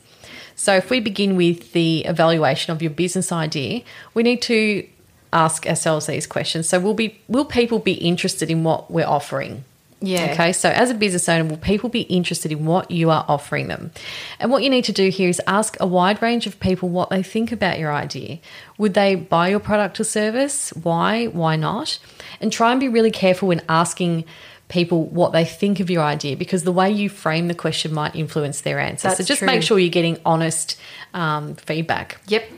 So, 0.56 0.76
if 0.76 0.89
we 0.89 1.00
begin 1.00 1.36
with 1.36 1.74
the 1.74 2.06
evaluation 2.06 2.72
of 2.72 2.82
your 2.82 2.92
business 2.92 3.32
idea, 3.32 3.82
we 4.13 4.24
need 4.24 4.42
to 4.44 4.88
ask 5.34 5.67
ourselves 5.67 6.06
these 6.06 6.28
questions. 6.28 6.69
So 6.69 6.80
will 6.80 6.93
be 6.93 7.19
will 7.28 7.46
people 7.46 7.80
be 7.80 7.93
interested 7.93 8.50
in 8.50 8.63
what 8.63 8.91
we're 8.91 9.08
offering? 9.08 9.63
Yeah. 10.04 10.32
Okay. 10.34 10.52
So 10.52 10.69
as 10.69 10.89
a 10.89 10.93
business 10.93 11.30
owner, 11.30 11.50
will 11.50 11.58
people 11.58 11.88
be 11.88 12.02
interested 12.02 12.52
in 12.52 12.65
what 12.65 12.91
you 12.91 13.10
are 13.10 13.24
offering 13.30 13.69
them? 13.69 13.91
And 14.38 14.52
what 14.52 14.62
you 14.62 14.69
need 14.69 14.84
to 14.86 14.91
do 14.91 15.10
here 15.10 15.30
is 15.30 15.41
ask 15.48 15.78
a 15.80 15.88
wide 15.88 16.22
range 16.22 16.46
of 16.46 16.60
people 16.60 16.89
what 16.89 17.10
they 17.10 17.24
think 17.24 17.54
about 17.54 17.80
your 17.80 17.93
idea. 17.93 18.39
Would 18.78 18.96
they 18.96 19.15
buy 19.15 19.48
your 19.48 19.62
product 19.62 20.02
or 20.02 20.04
service? 20.04 20.72
Why? 20.72 21.28
Why 21.28 21.56
not? 21.56 22.00
And 22.41 22.52
try 22.52 22.72
and 22.72 22.82
be 22.82 22.89
really 22.89 23.12
careful 23.12 23.48
when 23.48 23.62
asking 23.69 24.26
people 24.67 25.06
what 25.06 25.32
they 25.32 25.46
think 25.46 25.80
of 25.80 25.89
your 25.89 26.02
idea 26.02 26.36
because 26.36 26.63
the 26.63 26.72
way 26.72 26.91
you 26.91 27.08
frame 27.08 27.48
the 27.48 27.54
question 27.54 27.93
might 27.93 28.15
influence 28.15 28.62
their 28.62 28.80
answer. 28.80 29.08
That's 29.08 29.19
so 29.19 29.24
just 29.24 29.39
true. 29.39 29.46
make 29.46 29.62
sure 29.62 29.80
you're 29.80 29.89
getting 29.89 30.17
honest 30.26 30.78
um, 31.13 31.56
feedback. 31.56 32.19
Yep. 32.28 32.50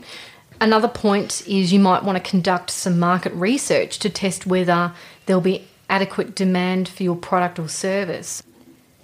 Another 0.60 0.88
point 0.88 1.46
is 1.48 1.74
you 1.74 1.80
might 1.80 2.04
want 2.04 2.18
to 2.18 2.30
conduct 2.30 2.70
some 2.70 2.98
market 2.98 3.34
research 3.34 4.00
to 4.00 4.10
test 4.10 4.46
whether 4.46 4.94
there'll 5.26 5.42
be 5.42 5.68
adequate 5.90 6.36
demand 6.36 6.88
for 6.88 7.04
your 7.04 7.16
product 7.16 7.60
or 7.60 7.68
service. 7.68 8.42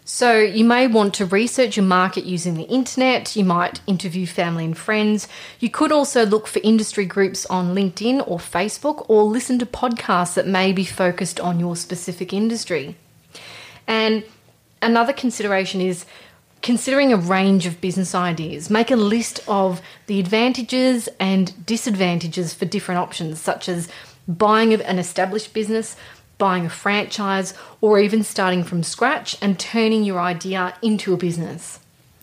So, 0.04 0.40
you 0.40 0.66
may 0.66 0.88
want 0.88 1.14
to 1.16 1.26
research 1.26 1.78
your 1.78 1.86
market 1.86 2.26
using 2.26 2.56
the 2.56 2.64
internet, 2.64 3.36
you 3.36 3.46
might 3.46 3.80
interview 3.86 4.26
family 4.26 4.66
and 4.66 4.78
friends. 4.78 5.28
You 5.60 5.70
could 5.70 5.92
also 5.92 6.26
look 6.26 6.48
for 6.48 6.60
industry 6.64 7.06
groups 7.06 7.46
on 7.46 7.76
LinkedIn 7.76 8.28
or 8.28 8.38
Facebook, 8.38 9.06
or 9.08 9.24
listen 9.24 9.60
to 9.60 9.66
podcasts 9.66 10.34
that 10.34 10.48
may 10.48 10.74
be 10.74 10.84
focused 10.84 11.40
on 11.40 11.60
your 11.60 11.76
specific 11.76 12.34
industry. 12.34 12.98
And 13.88 14.24
another 14.82 15.14
consideration 15.14 15.80
is 15.80 16.06
considering 16.62 17.12
a 17.12 17.17
range 17.17 17.65
of 17.65 17.82
business 17.82 18.13
ideas. 18.13 18.69
Make 18.69 18.91
a 18.91 18.95
list 18.95 19.39
of 19.47 19.82
the 20.08 20.19
advantages 20.19 21.10
and 21.19 21.65
disadvantages 21.65 22.54
for 22.54 22.65
different 22.65 23.00
options, 23.00 23.39
such 23.39 23.67
as 23.67 23.88
buying 24.28 24.74
an 24.74 25.00
established 25.00 25.54
business, 25.54 25.95
buying 26.38 26.65
a 26.65 26.69
franchise, 26.69 27.54
or 27.82 28.00
even 28.00 28.24
starting 28.24 28.63
from 28.63 28.84
scratch 28.84 29.38
and 29.41 29.60
turning 29.60 30.04
your 30.04 30.19
idea 30.19 30.76
into 30.82 31.13
a 31.13 31.17
business. 31.17 31.80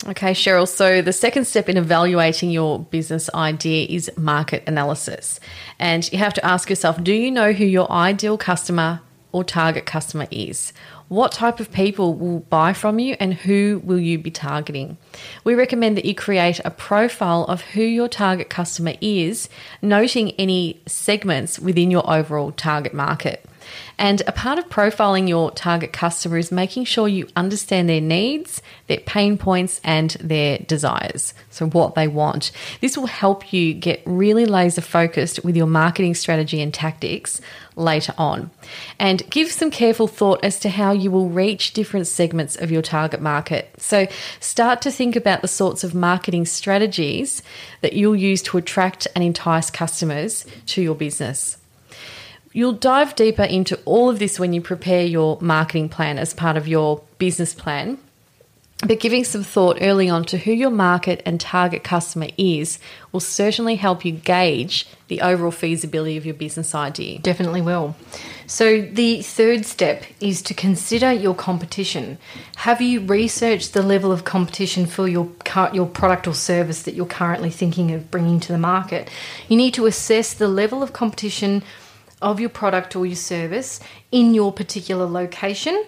Okay, 0.07 0.31
Cheryl. 0.31 0.69
So, 0.69 1.03
the 1.03 1.13
second 1.13 1.47
step 1.47 1.69
in 1.69 1.77
evaluating 1.77 2.51
your 2.51 2.79
business 2.79 3.29
idea 3.35 3.87
is 3.89 4.11
market 4.17 4.63
analysis. 4.67 5.41
And 5.81 6.11
you 6.13 6.19
have 6.19 6.35
to 6.35 6.47
ask 6.47 6.71
yourself 6.71 7.03
do 7.03 7.13
you 7.13 7.33
know 7.33 7.53
who 7.53 7.65
your 7.65 7.91
ideal 7.91 8.39
customer 8.39 9.01
or 9.33 9.43
target 9.43 9.87
customer 9.87 10.29
is? 10.31 10.73
What 11.09 11.33
type 11.33 11.59
of 11.59 11.73
people 11.73 12.15
will 12.15 12.41
buy 12.41 12.75
from 12.75 12.99
you 12.99 13.17
and 13.19 13.33
who 13.33 13.81
will 13.83 13.99
you 13.99 14.19
be 14.19 14.31
targeting? 14.31 14.99
We 15.43 15.55
recommend 15.55 15.97
that 15.97 16.05
you 16.05 16.15
create 16.15 16.61
a 16.67 16.71
profile 16.71 17.45
of 17.45 17.63
who 17.63 17.83
your 17.83 18.09
target 18.09 18.51
customer 18.51 18.93
is, 19.01 19.49
noting 19.81 20.33
any 20.33 20.83
segments 20.87 21.59
within 21.59 21.91
your 21.91 22.09
overall 22.11 22.53
target 22.53 22.93
market. 22.93 23.43
And 23.99 24.23
a 24.27 24.33
part 24.33 24.59
of 24.59 24.69
profiling 24.69 25.29
your 25.29 25.51
target 25.51 25.93
customer 25.93 26.39
is 26.39 26.53
making 26.53 26.85
sure 26.85 27.09
you 27.09 27.29
understand 27.37 27.89
their 27.89 28.01
needs, 28.01 28.63
their 28.87 29.01
pain 29.01 29.37
points, 29.37 29.81
and 29.83 30.11
their 30.21 30.59
desires. 30.59 31.35
So, 31.51 31.69
what 31.69 31.95
they 31.95 32.09
want. 32.09 32.53
This 32.81 32.97
will 32.97 33.07
help 33.07 33.53
you 33.53 33.75
get 33.75 34.03
really 34.07 34.47
laser 34.47 34.81
focused 34.81 35.45
with 35.45 35.57
your 35.57 35.67
marketing 35.67 36.15
strategy 36.15 36.63
and 36.63 36.73
tactics 36.73 37.41
later 37.77 38.15
on. 38.19 38.51
And 38.99 39.29
give 39.31 39.51
some 39.51 39.71
careful 39.71 40.07
thought 40.07 40.45
as 40.45 40.59
to 40.61 40.69
how 40.69 40.93
you 40.93 41.11
will 41.11 41.29
reach 41.29 41.73
different 41.73 42.07
segments 42.07 42.57
of 42.57 42.71
your 42.71 42.83
target 42.83 43.21
market. 43.21 43.71
So, 43.79 44.07
start 44.41 44.83
to 44.83 44.91
think 44.91 45.17
about 45.17 45.43
the 45.43 45.49
sorts 45.49 45.85
of 45.85 45.95
marketing 45.95 46.47
strategies 46.47 47.43
that 47.81 47.93
you'll 47.93 48.17
use 48.17 48.43
to 48.43 48.59
attract 48.59 49.07
and 49.15 49.23
entice 49.23 49.71
customers 49.71 50.47
to 50.67 50.83
your 50.83 50.95
business. 50.95 51.58
You'll 52.53 52.73
dive 52.73 53.15
deeper 53.15 53.43
into 53.43 53.79
all 53.85 54.11
of 54.11 54.19
this 54.19 54.41
when 54.41 54.53
you 54.53 54.61
prepare 54.61 55.05
your 55.05 55.39
marketing 55.41 55.89
plan 55.89 56.19
as 56.19 56.35
part 56.35 56.57
of 56.57 56.67
your 56.67 57.03
business 57.19 57.55
plan. 57.55 57.99
But 58.87 59.01
giving 59.01 59.25
some 59.25 59.43
thought 59.43 59.79
early 59.81 60.09
on 60.09 60.25
to 60.27 60.39
who 60.39 60.53
your 60.53 60.71
market 60.71 61.21
and 61.27 61.41
target 61.41 61.83
customer 61.83 62.29
is 62.39 62.79
will 63.11 63.19
certainly 63.19 63.75
help 63.75 64.05
you 64.05 64.13
gauge 64.13 64.87
the 65.09 65.21
overall 65.21 65.51
feasibility 65.51 66.17
of 66.17 66.25
your 66.25 66.37
business 66.37 66.77
idea. 66.77 67.19
Definitely 67.19 67.61
will. 67.61 67.97
So, 68.47 68.83
the 68.83 69.21
third 69.23 69.67
step 69.67 70.05
is 70.21 70.43
to 70.43 70.55
consider 70.55 71.13
your 71.13 71.35
competition. 71.35 72.19
Have 72.59 72.81
you 72.81 73.01
researched 73.01 73.75
the 73.75 73.83
level 73.83 74.13
of 74.13 74.25
competition 74.25 74.87
for 74.87 75.09
your 75.09 75.29
your 75.73 75.87
product 75.87 76.29
or 76.29 76.35
service 76.35 76.83
that 76.83 76.95
you're 76.95 77.07
currently 77.07 77.51
thinking 77.51 77.91
of 77.91 78.13
bringing 78.13 78.39
to 78.41 78.53
the 78.53 78.59
market? 78.59 79.11
You 79.49 79.57
need 79.57 79.75
to 79.75 79.87
assess 79.87 80.33
the 80.33 80.49
level 80.49 80.85
of 80.85 80.93
competition 80.93 81.65
of 82.21 82.41
your 82.41 82.51
product 82.51 82.97
or 82.97 83.07
your 83.07 83.17
service 83.17 83.81
in 84.11 84.35
your 84.35 84.53
particular 84.53 85.07
location 85.07 85.85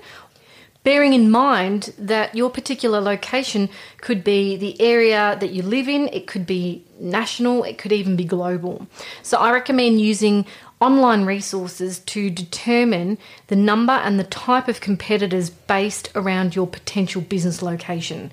bearing 0.82 1.12
in 1.12 1.30
mind 1.30 1.92
that 1.98 2.34
your 2.34 2.50
particular 2.50 3.00
location 3.00 3.68
could 3.98 4.24
be 4.24 4.56
the 4.56 4.80
area 4.80 5.36
that 5.40 5.50
you 5.50 5.62
live 5.62 5.88
in, 5.88 6.08
it 6.08 6.26
could 6.26 6.46
be 6.46 6.84
national, 6.98 7.62
it 7.64 7.76
could 7.76 7.92
even 7.92 8.16
be 8.16 8.24
global. 8.24 8.86
So 9.22 9.38
I 9.38 9.52
recommend 9.52 10.00
using 10.00 10.46
online 10.80 11.26
resources 11.26 11.98
to 11.98 12.30
determine 12.30 13.18
the 13.48 13.56
number 13.56 13.92
and 13.92 14.18
the 14.18 14.24
type 14.24 14.68
of 14.68 14.80
competitors 14.80 15.50
based 15.50 16.10
around 16.14 16.56
your 16.56 16.66
potential 16.66 17.20
business 17.20 17.60
location. 17.60 18.30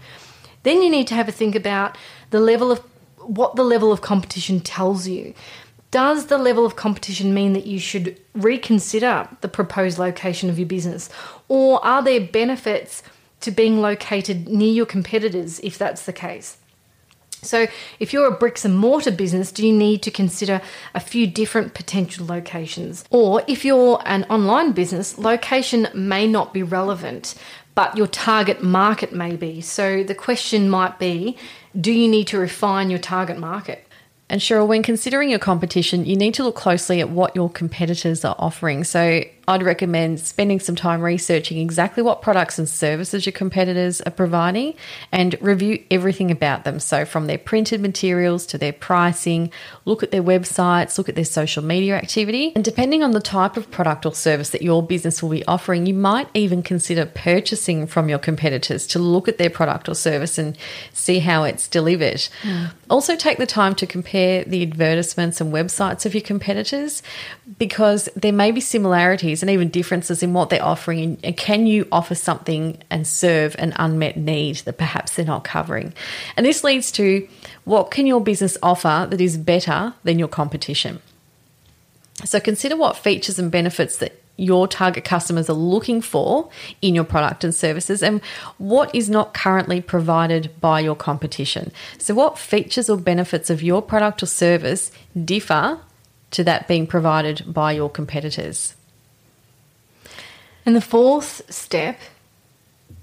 Then 0.64 0.82
you 0.82 0.90
need 0.90 1.08
to 1.08 1.16
have 1.16 1.28
a 1.28 1.34
think 1.34 1.56
about 1.56 1.98
the 2.30 2.40
level 2.40 2.72
of 2.72 2.80
what 3.18 3.58
the 3.58 3.64
level 3.64 3.92
of 3.92 4.00
competition 4.00 4.62
tells 4.62 5.08
you. 5.08 5.34
Does 5.91 6.26
the 6.26 6.38
level 6.38 6.65
of 6.65 6.76
competition 6.76 7.34
mean 7.34 7.54
that 7.54 7.65
you 7.65 7.80
should 7.80 8.19
reconsider 8.34 9.30
the 9.41 9.47
proposed 9.47 9.97
location 9.97 10.50
of 10.50 10.60
your 10.60 10.67
business? 10.67 11.10
Or 11.47 11.84
are 11.86 12.04
there 12.04 12.19
benefits 12.19 13.04
to 13.41 13.52
being 13.52 13.80
located 13.80 14.50
near 14.50 14.71
your 14.71 14.86
competitors 14.86 15.60
if 15.60 15.78
that's 15.78 16.06
the 16.06 16.13
case? 16.13 16.58
So, 17.41 17.67
if 18.00 18.12
you're 18.12 18.28
a 18.28 18.32
bricks 18.32 18.65
and 18.65 18.78
mortar 18.78 19.12
business, 19.12 19.52
do 19.52 19.65
you 19.65 19.71
need 19.71 20.02
to 20.02 20.12
consider 20.12 20.60
a 20.95 21.00
few 21.00 21.28
different 21.28 21.76
potential 21.76 22.26
locations? 22.26 23.06
Or 23.12 23.43
if 23.47 23.63
you're 23.63 24.02
an 24.06 24.23
online 24.23 24.71
business, 24.71 25.17
location 25.17 25.88
may 25.93 26.28
not 26.28 26.52
be 26.52 26.63
relevant, 26.63 27.36
but 27.76 27.95
your 27.95 28.08
target 28.08 28.63
market 28.63 29.13
may 29.13 29.36
be. 29.36 29.62
So, 29.62 30.04
the 30.04 30.15
question 30.15 30.69
might 30.69 30.97
be 30.97 31.38
do 31.80 31.91
you 31.91 32.08
need 32.08 32.28
to 32.28 32.39
refine 32.39 32.89
your 32.89 33.00
target 33.00 33.38
market? 33.38 33.87
And 34.30 34.42
Cheryl, 34.42 34.68
when 34.68 34.84
considering 34.84 35.30
your 35.30 35.40
competition, 35.40 36.06
you 36.06 36.16
need 36.16 36.34
to 36.34 36.44
look 36.44 36.56
closely 36.56 37.00
at 37.00 37.10
what 37.10 37.36
your 37.36 37.50
competitors 37.50 38.26
are 38.26 38.36
offering. 38.38 38.84
So, 38.84 39.24
I'd 39.50 39.64
recommend 39.64 40.20
spending 40.20 40.60
some 40.60 40.76
time 40.76 41.02
researching 41.02 41.58
exactly 41.58 42.04
what 42.04 42.22
products 42.22 42.60
and 42.60 42.68
services 42.68 43.26
your 43.26 43.32
competitors 43.32 44.02
are 44.02 44.12
providing 44.12 44.74
and 45.14 45.38
review 45.40 45.82
everything 45.90 46.32
about 46.32 46.66
them. 46.66 46.82
So, 46.82 47.06
from 47.06 47.28
their 47.28 47.38
printed 47.38 47.80
materials 47.80 48.46
to 48.48 48.58
their 48.58 48.74
pricing, 48.74 49.50
look 49.86 50.04
at 50.04 50.12
their 50.12 50.22
websites, 50.22 50.98
look 50.98 51.08
at 51.08 51.16
their 51.16 51.24
social 51.24 51.64
media 51.64 51.96
activity. 51.96 52.52
And 52.56 52.66
depending 52.66 53.04
on 53.04 53.12
the 53.12 53.22
type 53.22 53.56
of 53.56 53.72
product 53.72 54.06
or 54.06 54.14
service 54.14 54.50
that 54.50 54.62
your 54.62 54.84
business 54.84 55.24
will 55.24 55.30
be 55.30 55.46
offering, 55.46 55.86
you 55.86 55.94
might 55.94 56.28
even 56.34 56.62
consider 56.62 57.06
purchasing 57.06 57.88
from 57.88 58.10
your 58.10 58.20
competitors 58.20 58.86
to 58.88 59.00
look 59.00 59.30
at 59.30 59.38
their 59.38 59.50
product 59.50 59.88
or 59.88 59.96
service 59.96 60.38
and 60.38 60.58
see 60.92 61.20
how 61.20 61.46
it's 61.46 61.70
delivered. 61.70 62.28
Mm. 62.42 62.74
Also, 62.90 63.16
take 63.16 63.38
the 63.38 63.46
time 63.46 63.76
to 63.76 63.88
compare 63.88 64.44
the 64.44 64.64
advertisements 64.64 65.40
and 65.40 65.54
websites 65.54 66.06
of 66.06 66.14
your 66.14 66.22
competitors 66.22 67.02
because 67.58 68.10
there 68.16 68.34
may 68.34 68.52
be 68.52 68.60
similarities 68.60 69.37
and 69.41 69.50
even 69.52 69.69
differences 69.69 70.23
in 70.23 70.34
what 70.34 70.50
they're 70.50 70.63
offering? 70.63 71.17
And 71.23 71.36
can 71.36 71.67
you 71.67 71.88
offer 71.91 72.15
something 72.15 72.82
and 72.89 73.08
serve 73.08 73.56
an 73.60 73.73
unmet 73.78 74.17
need 74.17 74.58
that 74.58 74.78
perhaps 74.78 75.15
they're 75.15 75.26
not 75.26 75.43
covering? 75.43 75.93
And 76.36 76.45
this 76.45 76.63
leads 76.63 76.91
to 76.93 77.28
what 77.65 77.91
can 77.91 78.08
your 78.08 78.21
business 78.21 78.58
offer 78.63 79.08
that 79.10 79.21
is 79.21 79.38
better 79.38 79.93
than 80.04 80.19
your 80.19 80.28
competition? 80.28 81.02
So 82.26 82.39
consider 82.39 82.76
what 82.76 82.97
features 82.97 83.38
and 83.38 83.52
benefits 83.52 83.97
that 83.97 84.21
your 84.38 84.67
target 84.67 85.04
customers 85.04 85.50
are 85.50 85.54
looking 85.54 86.00
for 86.02 86.50
in 86.82 86.95
your 86.95 87.04
product 87.04 87.43
and 87.43 87.54
services 87.54 88.02
and 88.02 88.21
what 88.58 88.93
is 88.93 89.10
not 89.10 89.34
currently 89.34 89.82
provided 89.82 90.52
by 90.62 90.80
your 90.80 90.95
competition. 90.95 91.71
So, 91.97 92.13
what 92.13 92.38
features 92.38 92.89
or 92.89 92.97
benefits 92.97 93.50
of 93.50 93.62
your 93.62 93.82
product 93.82 94.23
or 94.23 94.28
service 94.28 94.91
differ 95.26 95.80
to 96.32 96.43
that 96.43 96.67
being 96.67 96.88
provided 96.88 97.52
by 97.52 97.73
your 97.73 97.89
competitors? 97.89 98.76
And 100.67 100.75
the 100.75 100.82
fourth 100.82 101.49
step 101.49 101.97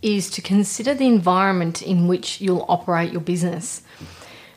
is 0.02 0.28
to 0.32 0.42
consider 0.42 0.92
the 0.92 1.06
environment 1.06 1.80
in 1.80 2.08
which 2.08 2.38
you'll 2.38 2.66
operate 2.68 3.10
your 3.10 3.22
business. 3.22 3.80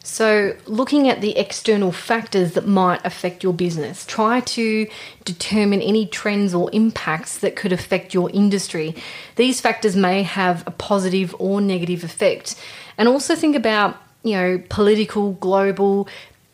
So, 0.03 0.57
looking 0.65 1.07
at 1.07 1.21
the 1.21 1.37
external 1.37 1.93
factors 1.93 2.51
that 2.51 2.67
might 2.67 2.99
affect 3.05 3.43
your 3.43 3.53
business, 3.53 4.05
try 4.05 4.41
to 4.41 4.87
determine 5.23 5.81
any 5.81 6.05
trends 6.05 6.53
or 6.53 6.69
impacts 6.73 7.37
that 7.37 7.55
could 7.55 7.71
affect 7.71 8.13
your 8.13 8.29
industry. 8.31 8.93
These 9.37 9.61
factors 9.61 9.95
may 9.95 10.23
have 10.23 10.67
a 10.67 10.71
positive 10.71 11.33
or 11.39 11.61
negative 11.61 12.03
effect. 12.03 12.61
And 12.97 13.07
also 13.07 13.35
think 13.35 13.55
about, 13.55 13.95
you 14.23 14.33
know, 14.33 14.61
political, 14.67 15.31
global, 15.33 16.09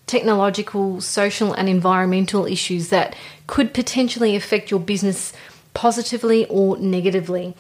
technological, 0.05 1.01
social, 1.01 1.51
and 1.53 1.67
environmental 1.67 2.45
issues 2.45 2.89
that 2.89 3.15
could 3.47 3.73
potentially 3.73 4.35
affect 4.35 4.69
your 4.69 4.79
business 4.79 5.33
positively 5.73 6.45
or 6.47 6.77
negatively. 6.77 7.55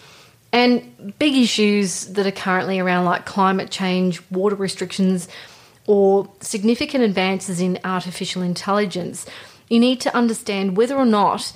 And 0.51 1.17
big 1.17 1.35
issues 1.35 2.05
that 2.07 2.27
are 2.27 2.31
currently 2.31 2.79
around, 2.79 3.05
like 3.05 3.25
climate 3.25 3.71
change, 3.71 4.21
water 4.29 4.55
restrictions, 4.55 5.27
or 5.87 6.29
significant 6.39 7.03
advances 7.03 7.59
in 7.59 7.79
artificial 7.83 8.41
intelligence, 8.41 9.25
you 9.67 9.79
need 9.79 9.99
to 10.01 10.15
understand 10.15 10.77
whether 10.77 10.95
or 10.95 11.05
not 11.05 11.53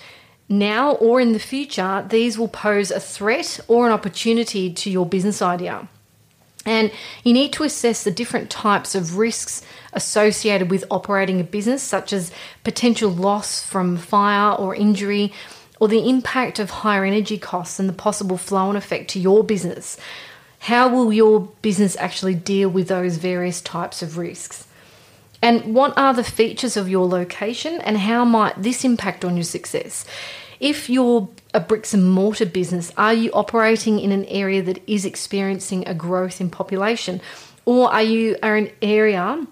now 0.50 0.94
or 0.94 1.20
in 1.20 1.34
the 1.34 1.40
future 1.40 2.06
these 2.10 2.38
will 2.38 2.48
pose 2.48 2.90
a 2.90 3.00
threat 3.00 3.60
or 3.68 3.86
an 3.86 3.92
opportunity 3.94 4.74
to 4.74 4.90
your 4.90 5.06
business 5.06 5.42
idea. 5.42 5.88
And 6.66 6.92
you 7.24 7.32
need 7.32 7.54
to 7.54 7.64
assess 7.64 8.04
the 8.04 8.12
different 8.12 8.50
types 8.50 8.94
of 8.94 9.18
risks 9.18 9.62
associated 9.94 10.70
with 10.70 10.84
operating 10.92 11.40
a 11.40 11.46
business, 11.46 11.82
such 11.82 12.12
as 12.12 12.32
potential 12.66 13.10
loss 13.10 13.64
from 13.64 13.96
fire 13.96 14.54
or 14.54 14.76
injury, 14.76 15.32
or 15.80 15.88
the 15.88 16.10
impact 16.10 16.60
of 16.60 16.70
higher 16.70 17.06
energy 17.06 17.38
costs 17.38 17.80
and 17.80 17.88
the 17.88 17.94
possible 17.94 18.38
flow 18.38 18.70
on 18.70 18.76
effect 18.76 19.10
to 19.12 19.20
your 19.20 19.44
business. 19.44 19.98
How 20.60 20.90
will 20.90 21.14
your 21.14 21.42
business 21.62 21.96
actually 21.98 22.36
deal 22.36 22.70
with 22.70 22.88
those 22.88 23.18
various 23.18 23.62
types 23.62 24.02
of 24.02 24.18
risks? 24.18 24.68
And 25.42 25.76
what 25.76 25.96
are 25.98 26.14
the 26.14 26.24
features 26.24 26.78
of 26.78 26.90
your 26.90 27.08
location 27.08 27.80
and 27.82 27.98
how 27.98 28.26
might 28.26 28.62
this 28.62 28.84
impact 28.84 29.24
on 29.24 29.38
your 29.38 29.44
success? 29.44 30.06
If 30.60 30.90
you're 30.90 31.30
a 31.54 31.60
bricks 31.60 31.94
and 31.94 32.10
mortar 32.10 32.48
business, 32.48 32.92
are 32.98 33.14
you 33.14 33.32
operating 33.32 34.00
in 34.00 34.12
an 34.12 34.26
area 34.26 34.64
that 34.64 34.82
is 34.88 35.06
experiencing 35.06 35.88
a 35.88 35.94
growth 35.94 36.42
in 36.42 36.50
population? 36.50 37.22
Or 37.66 37.94
are 37.94 38.02
you 38.02 38.38
are 38.42 38.56
an 38.56 38.72
area 38.82 39.46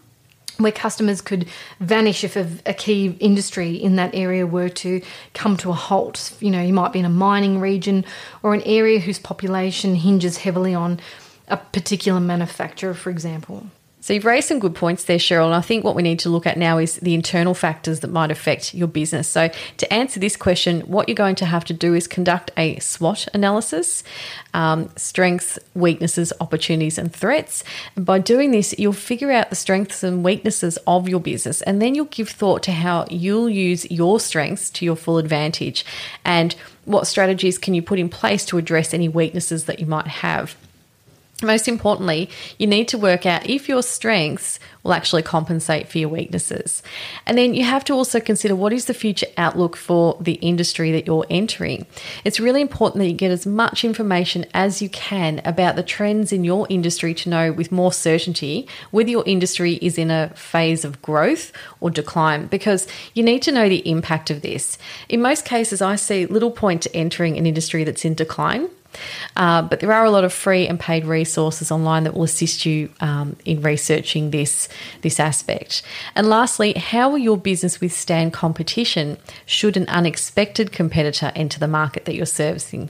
where 0.58 0.72
customers 0.72 1.22
could 1.22 1.48
vanish 1.80 2.24
if 2.24 2.36
a, 2.36 2.48
a, 2.66 2.74
key 2.74 3.18
industry 3.20 3.76
in 3.76 3.96
that 3.96 4.14
area 4.14 4.46
were 4.46 4.70
to 4.70 5.02
come 5.34 5.58
to 5.58 5.70
a 5.70 5.74
halt. 5.74 6.34
You 6.40 6.52
know, 6.52 6.62
you 6.62 6.74
might 6.74 6.94
be 6.94 7.00
in 7.00 7.06
a 7.06 7.10
mining 7.10 7.60
region 7.60 8.06
or 8.44 8.54
an 8.54 8.62
area 8.64 9.00
whose 9.00 9.20
population 9.20 9.96
hinges 9.96 10.38
heavily 10.38 10.74
on 10.74 11.00
a 11.48 11.58
particular 11.58 12.20
manufacturer, 12.20 12.94
for 12.94 13.10
example. 13.10 13.68
So 14.06 14.14
you've 14.14 14.26
raised 14.26 14.50
some 14.50 14.60
good 14.60 14.76
points 14.76 15.06
there, 15.06 15.18
Cheryl. 15.18 15.48
And 15.48 15.56
I 15.56 15.62
think 15.62 15.84
what 15.84 15.96
we 15.96 16.04
need 16.04 16.20
to 16.20 16.30
look 16.30 16.46
at 16.46 16.60
now 16.60 16.78
is 16.78 16.98
the 16.98 17.16
internal 17.16 17.56
factors 17.56 18.02
that 18.02 18.12
might 18.12 18.30
affect 18.30 18.76
your 18.76 18.88
business. 18.88 19.28
So 19.28 19.50
to 19.78 19.92
answer 19.92 20.20
this 20.20 20.38
question, 20.38 20.82
what 20.82 21.10
you're 21.10 21.16
going 21.16 21.34
to 21.38 21.46
have 21.48 21.66
to 21.66 21.74
do 21.74 21.96
is 21.96 22.08
conduct 22.08 22.52
a 22.56 22.78
SWOT 22.78 23.28
analysis, 23.34 24.04
um, 24.54 24.92
strengths, 24.96 25.58
weaknesses, 25.74 26.32
opportunities, 26.40 27.00
and 27.00 27.12
threats. 27.12 27.64
And 27.96 28.06
by 28.06 28.20
doing 28.20 28.52
this, 28.52 28.76
you'll 28.78 28.94
figure 28.94 29.32
out 29.32 29.50
the 29.50 29.56
strengths 29.56 30.04
and 30.04 30.24
weaknesses 30.24 30.78
of 30.86 31.10
your 31.10 31.20
business, 31.20 31.64
and 31.64 31.82
then 31.82 31.96
you'll 31.96 32.06
give 32.06 32.30
thought 32.30 32.62
to 32.62 32.74
how 32.74 33.08
you'll 33.10 33.50
use 33.50 33.90
your 33.90 34.20
strengths 34.20 34.70
to 34.70 34.86
your 34.86 34.96
full 34.96 35.18
advantage, 35.18 35.84
and 36.24 36.56
what 36.84 37.08
strategies 37.08 37.58
can 37.58 37.74
you 37.74 37.82
put 37.82 37.98
in 37.98 38.10
place 38.10 38.46
to 38.46 38.60
address 38.60 38.94
any 38.94 39.10
weaknesses 39.10 39.66
that 39.66 39.80
you 39.80 39.88
might 39.88 40.06
have. 40.06 40.56
Most 41.44 41.68
importantly, 41.68 42.30
you 42.58 42.66
need 42.66 42.88
to 42.90 42.98
work 42.98 43.26
out 43.26 43.50
if 43.50 43.68
your 43.68 43.84
strengths 43.84 44.58
will 44.84 44.94
actually 44.94 45.22
compensate 45.22 45.90
for 45.90 45.98
your 45.98 46.08
weaknesses. 46.08 46.82
And 47.26 47.38
then 47.38 47.54
you 47.54 47.66
have 47.66 47.84
to 47.86 47.94
also 47.94 48.22
consider 48.22 48.56
what 48.56 48.72
is 48.72 48.86
the 48.86 48.94
future 48.94 49.28
outlook 49.36 49.76
for 49.76 50.18
the 50.22 50.34
industry 50.36 50.94
that 50.94 51.06
you're 51.06 51.26
entering. 51.30 51.88
It's 52.24 52.40
really 52.40 52.62
important 52.62 53.00
that 53.00 53.10
you 53.10 53.14
get 53.14 53.32
as 53.32 53.46
much 53.46 53.84
information 53.84 54.46
as 54.54 54.82
you 54.82 54.88
can 54.88 55.42
about 55.44 55.76
the 55.76 55.84
trends 55.84 56.32
in 56.32 56.46
your 56.46 56.68
industry 56.70 57.14
to 57.16 57.30
know 57.30 57.52
with 57.52 57.70
more 57.70 57.92
certainty 57.92 58.66
whether 58.92 59.10
your 59.10 59.24
industry 59.26 59.74
is 59.82 59.98
in 59.98 60.12
a 60.12 60.30
phase 60.36 60.86
of 60.86 61.02
growth 61.02 61.52
or 61.82 61.90
decline 61.90 62.48
because 62.48 62.88
you 63.14 63.24
need 63.24 63.42
to 63.42 63.52
know 63.52 63.68
the 63.68 63.88
impact 63.90 64.30
of 64.30 64.42
this. 64.42 64.78
In 65.10 65.22
most 65.22 65.44
cases, 65.44 65.82
I 65.82 65.98
see 65.98 66.28
little 66.28 66.52
point 66.52 66.84
to 66.84 66.96
entering 66.96 67.38
an 67.38 67.46
industry 67.46 67.84
that's 67.84 68.06
in 68.06 68.14
decline 68.14 68.70
uh, 69.36 69.62
but 69.62 69.80
there 69.80 69.92
are 69.92 70.06
a 70.06 70.12
lot 70.12 70.24
of 70.24 70.34
free 70.34 70.68
and 70.68 70.80
paid 70.80 71.06
resources 71.06 71.72
online 71.72 72.04
that 72.04 72.14
will 72.14 72.24
assist 72.24 72.66
you 72.66 72.90
um, 73.00 73.36
in 73.46 73.62
researching 73.62 74.32
this, 74.32 74.70
this 75.02 75.20
aspect. 75.20 75.82
And 76.16 76.28
lastly, 76.30 76.74
how 76.74 77.10
will 77.10 77.18
your 77.18 77.38
business 77.38 77.82
withstand 77.82 78.34
competition 78.34 79.18
should 79.46 79.78
an 79.78 79.88
unexpected 79.88 80.72
competitor 80.72 81.32
enter 81.36 81.60
the 81.60 81.68
market 81.68 82.06
that 82.06 82.16
you're 82.16 82.26
servicing? 82.26 82.90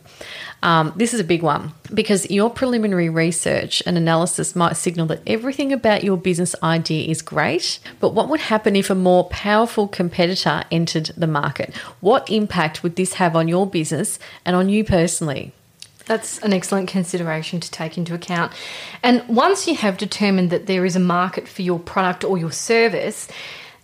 Um, 0.63 0.93
this 0.95 1.13
is 1.13 1.19
a 1.19 1.23
big 1.23 1.43
one 1.43 1.73
because 1.93 2.29
your 2.31 2.49
preliminary 2.49 3.09
research 3.09 3.83
and 3.85 3.97
analysis 3.97 4.55
might 4.55 4.77
signal 4.77 5.05
that 5.07 5.21
everything 5.27 5.71
about 5.71 6.03
your 6.03 6.17
business 6.17 6.55
idea 6.63 7.07
is 7.07 7.21
great, 7.21 7.79
but 7.99 8.13
what 8.13 8.29
would 8.29 8.39
happen 8.39 8.75
if 8.75 8.89
a 8.89 8.95
more 8.95 9.25
powerful 9.25 9.87
competitor 9.87 10.63
entered 10.71 11.11
the 11.17 11.27
market? 11.27 11.75
What 11.99 12.29
impact 12.29 12.83
would 12.83 12.95
this 12.95 13.13
have 13.13 13.35
on 13.35 13.47
your 13.47 13.67
business 13.67 14.17
and 14.43 14.55
on 14.55 14.69
you 14.69 14.83
personally? 14.83 15.53
That's 16.05 16.39
an 16.39 16.53
excellent 16.53 16.87
consideration 16.87 17.59
to 17.59 17.71
take 17.71 17.97
into 17.97 18.13
account. 18.13 18.51
And 19.01 19.27
once 19.27 19.67
you 19.67 19.75
have 19.75 19.97
determined 19.97 20.51
that 20.51 20.67
there 20.67 20.85
is 20.85 20.95
a 20.95 20.99
market 20.99 21.47
for 21.47 21.63
your 21.63 21.79
product 21.79 22.23
or 22.23 22.37
your 22.37 22.51
service, 22.51 23.27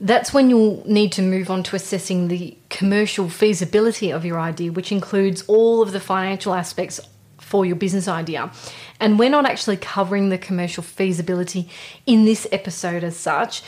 That's 0.01 0.33
when 0.33 0.49
you'll 0.49 0.81
need 0.87 1.11
to 1.13 1.21
move 1.21 1.51
on 1.51 1.61
to 1.61 1.75
assessing 1.75 2.27
the 2.27 2.57
commercial 2.71 3.29
feasibility 3.29 4.09
of 4.09 4.25
your 4.25 4.39
idea, 4.39 4.71
which 4.71 4.91
includes 4.91 5.43
all 5.43 5.83
of 5.83 5.91
the 5.91 5.99
financial 5.99 6.55
aspects 6.55 6.99
for 7.37 7.67
your 7.67 7.75
business 7.75 8.07
idea. 8.07 8.51
And 8.99 9.19
we're 9.19 9.29
not 9.29 9.45
actually 9.45 9.77
covering 9.77 10.29
the 10.29 10.39
commercial 10.39 10.81
feasibility 10.81 11.69
in 12.07 12.25
this 12.25 12.47
episode 12.51 13.03
as 13.03 13.15
such. 13.15 13.61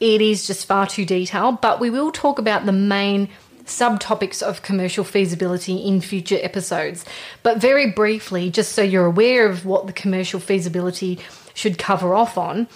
It 0.00 0.20
is 0.20 0.44
just 0.44 0.66
far 0.66 0.88
too 0.88 1.04
detailed, 1.04 1.60
but 1.60 1.78
we 1.78 1.88
will 1.88 2.10
talk 2.10 2.40
about 2.40 2.66
the 2.66 2.72
main 2.72 3.28
subtopics 3.66 4.42
of 4.42 4.62
commercial 4.62 5.04
feasibility 5.04 5.76
in 5.76 6.00
future 6.00 6.38
episodes. 6.40 7.04
But 7.42 7.58
very 7.58 7.90
briefly, 7.90 8.50
just 8.50 8.72
so 8.72 8.82
you're 8.82 9.06
aware 9.06 9.48
of 9.48 9.66
what 9.66 9.86
the 9.86 9.92
commercial 9.92 10.40
feasibility 10.40 11.18
should 11.52 11.78
cover 11.78 12.14
off 12.14 12.38
on, 12.38 12.68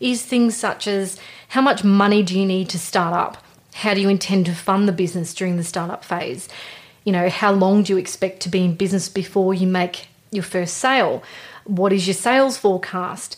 is 0.00 0.22
things 0.22 0.56
such 0.56 0.86
as 0.86 1.18
how 1.48 1.62
much 1.62 1.82
money 1.82 2.22
do 2.22 2.38
you 2.38 2.46
need 2.46 2.68
to 2.68 2.78
start 2.78 3.14
up? 3.14 3.42
How 3.74 3.94
do 3.94 4.00
you 4.00 4.08
intend 4.08 4.46
to 4.46 4.54
fund 4.54 4.86
the 4.86 4.92
business 4.92 5.34
during 5.34 5.56
the 5.56 5.64
startup 5.64 6.04
phase? 6.04 6.48
You 7.04 7.12
know, 7.12 7.28
how 7.28 7.52
long 7.52 7.82
do 7.82 7.92
you 7.92 7.98
expect 7.98 8.40
to 8.40 8.48
be 8.48 8.64
in 8.64 8.74
business 8.74 9.08
before 9.08 9.54
you 9.54 9.66
make 9.66 10.08
your 10.30 10.42
first 10.42 10.76
sale? 10.76 11.22
What 11.64 11.92
is 11.92 12.06
your 12.06 12.14
sales 12.14 12.58
forecast? 12.58 13.36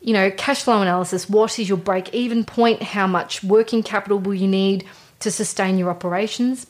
You 0.00 0.12
know, 0.12 0.30
cash 0.30 0.62
flow 0.62 0.82
analysis. 0.82 1.28
What 1.28 1.58
is 1.58 1.68
your 1.68 1.78
break 1.78 2.12
even 2.12 2.44
point? 2.44 2.82
How 2.82 3.06
much 3.06 3.42
working 3.42 3.82
capital 3.82 4.18
will 4.18 4.34
you 4.34 4.48
need 4.48 4.86
to 5.24 5.30
sustain 5.30 5.76
your 5.76 5.90
operations? 5.90 6.66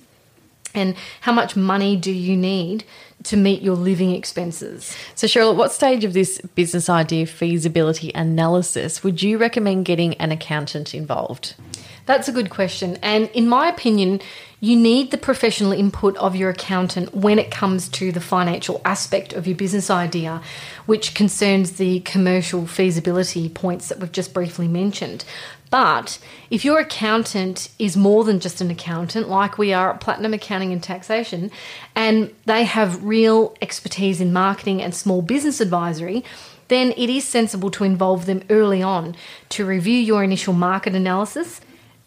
And 0.74 0.96
how 1.20 1.32
much 1.32 1.54
money 1.54 1.94
do 1.96 2.10
you 2.10 2.36
need 2.36 2.84
to 3.24 3.36
meet 3.36 3.62
your 3.62 3.76
living 3.76 4.10
expenses? 4.10 4.96
So, 5.14 5.26
Cheryl, 5.26 5.52
at 5.52 5.56
what 5.56 5.72
stage 5.72 6.04
of 6.04 6.14
this 6.14 6.40
business 6.56 6.88
idea 6.88 7.26
feasibility 7.26 8.10
analysis 8.14 9.04
would 9.04 9.22
you 9.22 9.38
recommend 9.38 9.84
getting 9.84 10.14
an 10.14 10.32
accountant 10.32 10.94
involved? 10.94 11.54
That's 12.06 12.28
a 12.28 12.32
good 12.32 12.50
question. 12.50 12.98
And 13.02 13.30
in 13.30 13.48
my 13.48 13.68
opinion, 13.68 14.20
you 14.60 14.76
need 14.76 15.10
the 15.10 15.18
professional 15.18 15.72
input 15.72 16.16
of 16.16 16.36
your 16.36 16.50
accountant 16.50 17.14
when 17.14 17.38
it 17.38 17.50
comes 17.50 17.88
to 17.90 18.12
the 18.12 18.20
financial 18.20 18.80
aspect 18.84 19.32
of 19.32 19.46
your 19.46 19.56
business 19.56 19.90
idea, 19.90 20.42
which 20.86 21.14
concerns 21.14 21.72
the 21.72 22.00
commercial 22.00 22.66
feasibility 22.66 23.48
points 23.48 23.88
that 23.88 24.00
we've 24.00 24.12
just 24.12 24.34
briefly 24.34 24.68
mentioned. 24.68 25.24
But 25.74 26.20
if 26.50 26.64
your 26.64 26.78
accountant 26.78 27.68
is 27.80 27.96
more 27.96 28.22
than 28.22 28.38
just 28.38 28.60
an 28.60 28.70
accountant, 28.70 29.28
like 29.28 29.58
we 29.58 29.72
are 29.72 29.90
at 29.90 30.00
Platinum 30.00 30.32
Accounting 30.32 30.72
and 30.72 30.80
Taxation, 30.80 31.50
and 31.96 32.32
they 32.44 32.62
have 32.62 33.02
real 33.02 33.56
expertise 33.60 34.20
in 34.20 34.32
marketing 34.32 34.80
and 34.80 34.94
small 34.94 35.20
business 35.20 35.60
advisory, 35.60 36.22
then 36.68 36.92
it 36.96 37.10
is 37.10 37.26
sensible 37.26 37.72
to 37.72 37.82
involve 37.82 38.26
them 38.26 38.44
early 38.50 38.84
on 38.84 39.16
to 39.48 39.66
review 39.66 39.98
your 39.98 40.22
initial 40.22 40.52
market 40.52 40.94
analysis 40.94 41.60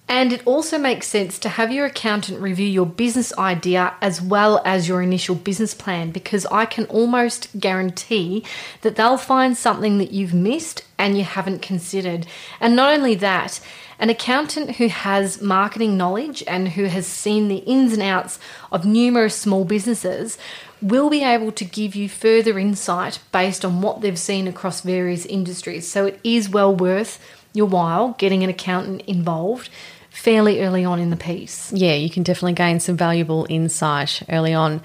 and 0.09 0.31
it 0.31 0.45
also 0.47 0.77
makes 0.77 1.07
sense 1.07 1.37
to 1.39 1.49
have 1.49 1.71
your 1.71 1.85
accountant 1.85 2.39
review 2.39 2.65
your 2.65 2.85
business 2.85 3.37
idea 3.37 3.93
as 4.01 4.21
well 4.21 4.61
as 4.63 4.87
your 4.87 5.01
initial 5.01 5.35
business 5.35 5.73
plan 5.73 6.11
because 6.11 6.45
I 6.45 6.65
can 6.65 6.85
almost 6.85 7.49
guarantee 7.59 8.45
that 8.81 8.95
they'll 8.95 9.17
find 9.17 9.57
something 9.57 9.97
that 9.97 10.11
you've 10.11 10.33
missed 10.33 10.83
and 10.97 11.17
you 11.17 11.25
haven't 11.25 11.61
considered. 11.61 12.25
And 12.61 12.73
not 12.75 12.97
only 12.97 13.15
that, 13.15 13.59
an 13.99 14.09
accountant 14.09 14.77
who 14.77 14.87
has 14.87 15.41
marketing 15.41 15.97
knowledge 15.97 16.41
and 16.47 16.69
who 16.69 16.85
has 16.85 17.05
seen 17.05 17.49
the 17.49 17.57
ins 17.57 17.91
and 17.91 18.01
outs 18.01 18.39
of 18.71 18.85
numerous 18.85 19.35
small 19.35 19.65
businesses 19.65 20.37
will 20.81 21.09
be 21.09 21.23
able 21.23 21.51
to 21.51 21.65
give 21.65 21.95
you 21.95 22.07
further 22.07 22.57
insight 22.57 23.19
based 23.33 23.65
on 23.65 23.81
what 23.81 23.99
they've 23.99 24.19
seen 24.19 24.47
across 24.47 24.81
various 24.81 25.25
industries. 25.25 25.89
So 25.89 26.05
it 26.05 26.19
is 26.23 26.47
well 26.47 26.73
worth 26.73 27.19
your 27.53 27.65
while 27.65 28.15
getting 28.19 28.43
an 28.43 28.49
accountant 28.49 29.01
involved 29.01 29.69
fairly 30.17 30.61
early 30.61 30.83
on 30.83 30.99
in 30.99 31.09
the 31.09 31.17
piece. 31.17 31.71
Yeah, 31.71 31.93
you 31.93 32.09
can 32.09 32.23
definitely 32.23 32.53
gain 32.53 32.79
some 32.79 32.97
valuable 32.97 33.45
insight 33.49 34.23
early 34.29 34.53
on. 34.53 34.81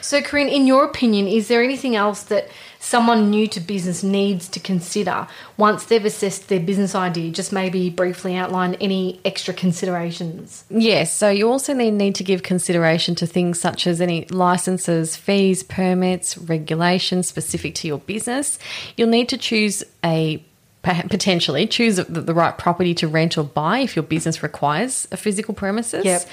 So, 0.00 0.20
Corinne, 0.20 0.48
in 0.48 0.66
your 0.66 0.84
opinion, 0.84 1.26
is 1.26 1.48
there 1.48 1.62
anything 1.62 1.96
else 1.96 2.24
that 2.24 2.48
someone 2.78 3.30
new 3.30 3.46
to 3.48 3.58
business 3.58 4.02
needs 4.02 4.46
to 4.48 4.60
consider 4.60 5.26
once 5.56 5.86
they've 5.86 6.04
assessed 6.04 6.48
their 6.48 6.60
business 6.60 6.94
idea? 6.94 7.32
Just 7.32 7.54
maybe 7.54 7.88
briefly 7.88 8.36
outline 8.36 8.74
any 8.74 9.18
extra 9.24 9.54
considerations. 9.54 10.64
Yes, 10.68 11.10
so 11.10 11.30
you 11.30 11.50
also 11.50 11.72
need, 11.72 11.92
need 11.92 12.14
to 12.16 12.24
give 12.24 12.42
consideration 12.42 13.14
to 13.14 13.26
things 13.26 13.58
such 13.58 13.86
as 13.86 14.02
any 14.02 14.26
licenses, 14.26 15.16
fees, 15.16 15.62
permits, 15.62 16.36
regulations 16.36 17.26
specific 17.26 17.74
to 17.76 17.88
your 17.88 17.98
business. 17.98 18.58
You'll 18.98 19.08
need 19.08 19.30
to 19.30 19.38
choose 19.38 19.82
a 20.04 20.44
potentially 20.84 21.66
choose 21.66 21.96
the, 21.96 22.34
right 22.34 22.56
property 22.58 22.94
to 22.94 23.08
rent 23.08 23.38
or 23.38 23.44
buy 23.44 23.78
if 23.78 23.96
your 23.96 24.02
business 24.02 24.42
requires 24.42 25.08
a 25.12 25.16
physical 25.16 25.54
premises. 25.54 26.04
Yep. 26.04 26.28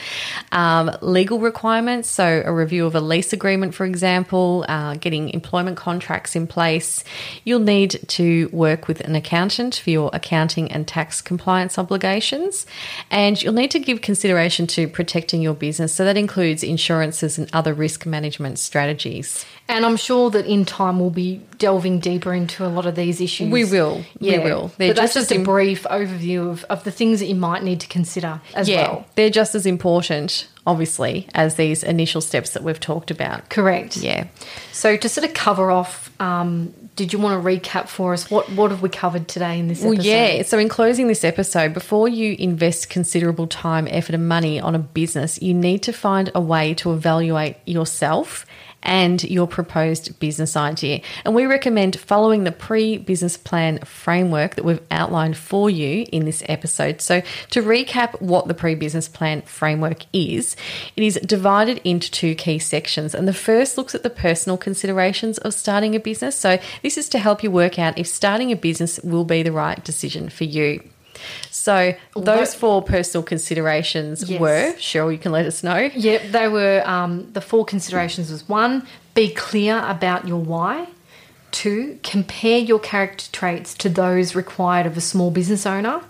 Um, 0.51 0.91
legal 1.01 1.39
requirements, 1.39 2.09
so 2.09 2.43
a 2.45 2.51
review 2.51 2.85
of 2.85 2.95
a 2.95 3.01
lease 3.01 3.33
agreement, 3.33 3.73
for 3.73 3.85
example, 3.85 4.65
uh, 4.67 4.95
getting 4.95 5.29
employment 5.29 5.77
contracts 5.77 6.35
in 6.35 6.47
place. 6.47 7.03
You'll 7.43 7.59
need 7.59 7.99
to 8.07 8.49
work 8.51 8.87
with 8.87 8.99
an 9.01 9.15
accountant 9.15 9.75
for 9.75 9.89
your 9.89 10.09
accounting 10.13 10.71
and 10.71 10.87
tax 10.87 11.21
compliance 11.21 11.77
obligations, 11.77 12.65
and 13.09 13.41
you'll 13.41 13.53
need 13.53 13.71
to 13.71 13.79
give 13.79 14.01
consideration 14.01 14.67
to 14.67 14.87
protecting 14.87 15.41
your 15.41 15.53
business. 15.53 15.93
So 15.93 16.03
that 16.03 16.17
includes 16.17 16.63
insurances 16.63 17.37
and 17.37 17.49
other 17.53 17.73
risk 17.73 18.05
management 18.05 18.59
strategies. 18.59 19.45
And 19.71 19.85
I'm 19.85 19.95
sure 19.95 20.29
that 20.31 20.45
in 20.45 20.65
time 20.65 20.99
we'll 20.99 21.11
be 21.11 21.41
delving 21.57 21.99
deeper 22.01 22.33
into 22.33 22.65
a 22.65 22.67
lot 22.67 22.85
of 22.85 22.95
these 22.95 23.21
issues. 23.21 23.49
We 23.49 23.63
will. 23.63 24.03
Yeah. 24.19 24.39
We 24.39 24.43
will. 24.43 24.71
They're 24.77 24.89
but 24.89 24.97
just 24.97 25.13
that's 25.13 25.29
just 25.29 25.31
a 25.31 25.43
brief 25.43 25.83
overview 25.83 26.49
of, 26.49 26.65
of 26.65 26.83
the 26.83 26.91
things 26.91 27.21
that 27.21 27.27
you 27.27 27.35
might 27.35 27.63
need 27.63 27.79
to 27.79 27.87
consider 27.87 28.41
as 28.53 28.67
yeah, 28.67 28.81
well. 28.81 29.05
They're 29.15 29.29
just 29.29 29.55
as 29.55 29.65
important, 29.65 30.49
obviously, 30.67 31.29
as 31.33 31.55
these 31.55 31.83
initial 31.83 32.19
steps 32.19 32.49
that 32.49 32.63
we've 32.63 32.81
talked 32.81 33.11
about. 33.11 33.49
Correct. 33.49 33.95
Yeah. 33.95 34.27
So 34.73 34.97
to 34.97 35.07
sort 35.07 35.25
of 35.25 35.33
cover 35.33 35.71
off, 35.71 36.11
um, 36.19 36.73
did 36.97 37.13
you 37.13 37.19
want 37.19 37.41
to 37.41 37.47
recap 37.47 37.87
for 37.87 38.11
us? 38.11 38.29
What 38.29 38.51
what 38.51 38.71
have 38.71 38.81
we 38.81 38.89
covered 38.89 39.29
today 39.29 39.57
in 39.57 39.69
this 39.69 39.85
episode? 39.85 39.99
Well, 39.99 40.05
yeah. 40.05 40.43
So 40.43 40.59
in 40.59 40.67
closing 40.67 41.07
this 41.07 41.23
episode, 41.23 41.73
before 41.73 42.09
you 42.09 42.35
invest 42.37 42.89
considerable 42.89 43.47
time, 43.47 43.87
effort, 43.89 44.15
and 44.15 44.27
money 44.27 44.59
on 44.59 44.75
a 44.75 44.79
business, 44.79 45.41
you 45.41 45.53
need 45.53 45.81
to 45.83 45.93
find 45.93 46.29
a 46.35 46.41
way 46.41 46.73
to 46.73 46.91
evaluate 46.91 47.55
yourself 47.65 48.45
and 48.83 49.23
your 49.23 49.47
proposed 49.47 50.19
business 50.19 50.55
idea. 50.55 51.01
And 51.25 51.35
we 51.35 51.45
recommend 51.45 51.99
following 51.99 52.43
the 52.43 52.51
pre 52.51 52.97
business 52.97 53.37
plan 53.37 53.79
framework 53.79 54.55
that 54.55 54.65
we've 54.65 54.81
outlined 54.89 55.37
for 55.37 55.69
you 55.69 56.05
in 56.11 56.25
this 56.25 56.43
episode. 56.47 57.01
So, 57.01 57.21
to 57.51 57.61
recap 57.61 58.19
what 58.21 58.47
the 58.47 58.53
pre 58.53 58.75
business 58.75 59.07
plan 59.07 59.41
framework 59.43 60.05
is, 60.13 60.55
it 60.95 61.03
is 61.03 61.19
divided 61.25 61.81
into 61.83 62.09
two 62.11 62.35
key 62.35 62.59
sections. 62.59 63.13
And 63.13 63.27
the 63.27 63.33
first 63.33 63.77
looks 63.77 63.95
at 63.95 64.03
the 64.03 64.09
personal 64.09 64.57
considerations 64.57 65.37
of 65.39 65.53
starting 65.53 65.95
a 65.95 65.99
business. 65.99 66.35
So, 66.35 66.59
this 66.81 66.97
is 66.97 67.09
to 67.09 67.19
help 67.19 67.43
you 67.43 67.51
work 67.51 67.77
out 67.77 67.97
if 67.97 68.07
starting 68.07 68.51
a 68.51 68.55
business 68.55 68.99
will 69.03 69.25
be 69.25 69.43
the 69.43 69.51
right 69.51 69.83
decision 69.83 70.29
for 70.29 70.43
you. 70.43 70.81
So 71.61 71.93
those 72.15 72.55
four 72.55 72.81
personal 72.81 73.21
considerations 73.21 74.27
yes. 74.27 74.41
were 74.41 74.73
Cheryl. 74.77 75.11
You 75.11 75.19
can 75.19 75.31
let 75.31 75.45
us 75.45 75.61
know. 75.61 75.91
Yep, 75.93 76.31
they 76.31 76.47
were. 76.47 76.81
Um, 76.87 77.31
the 77.33 77.41
four 77.41 77.65
considerations 77.65 78.31
was 78.31 78.49
one: 78.49 78.87
be 79.13 79.29
clear 79.29 79.77
about 79.85 80.27
your 80.27 80.39
why. 80.39 80.87
Two, 81.51 81.99
compare 82.01 82.57
your 82.57 82.79
character 82.79 83.27
traits 83.31 83.75
to 83.75 83.89
those 83.89 84.33
required 84.33 84.87
of 84.87 84.97
a 84.97 85.01
small 85.01 85.29
business 85.29 85.67
owner. 85.67 86.01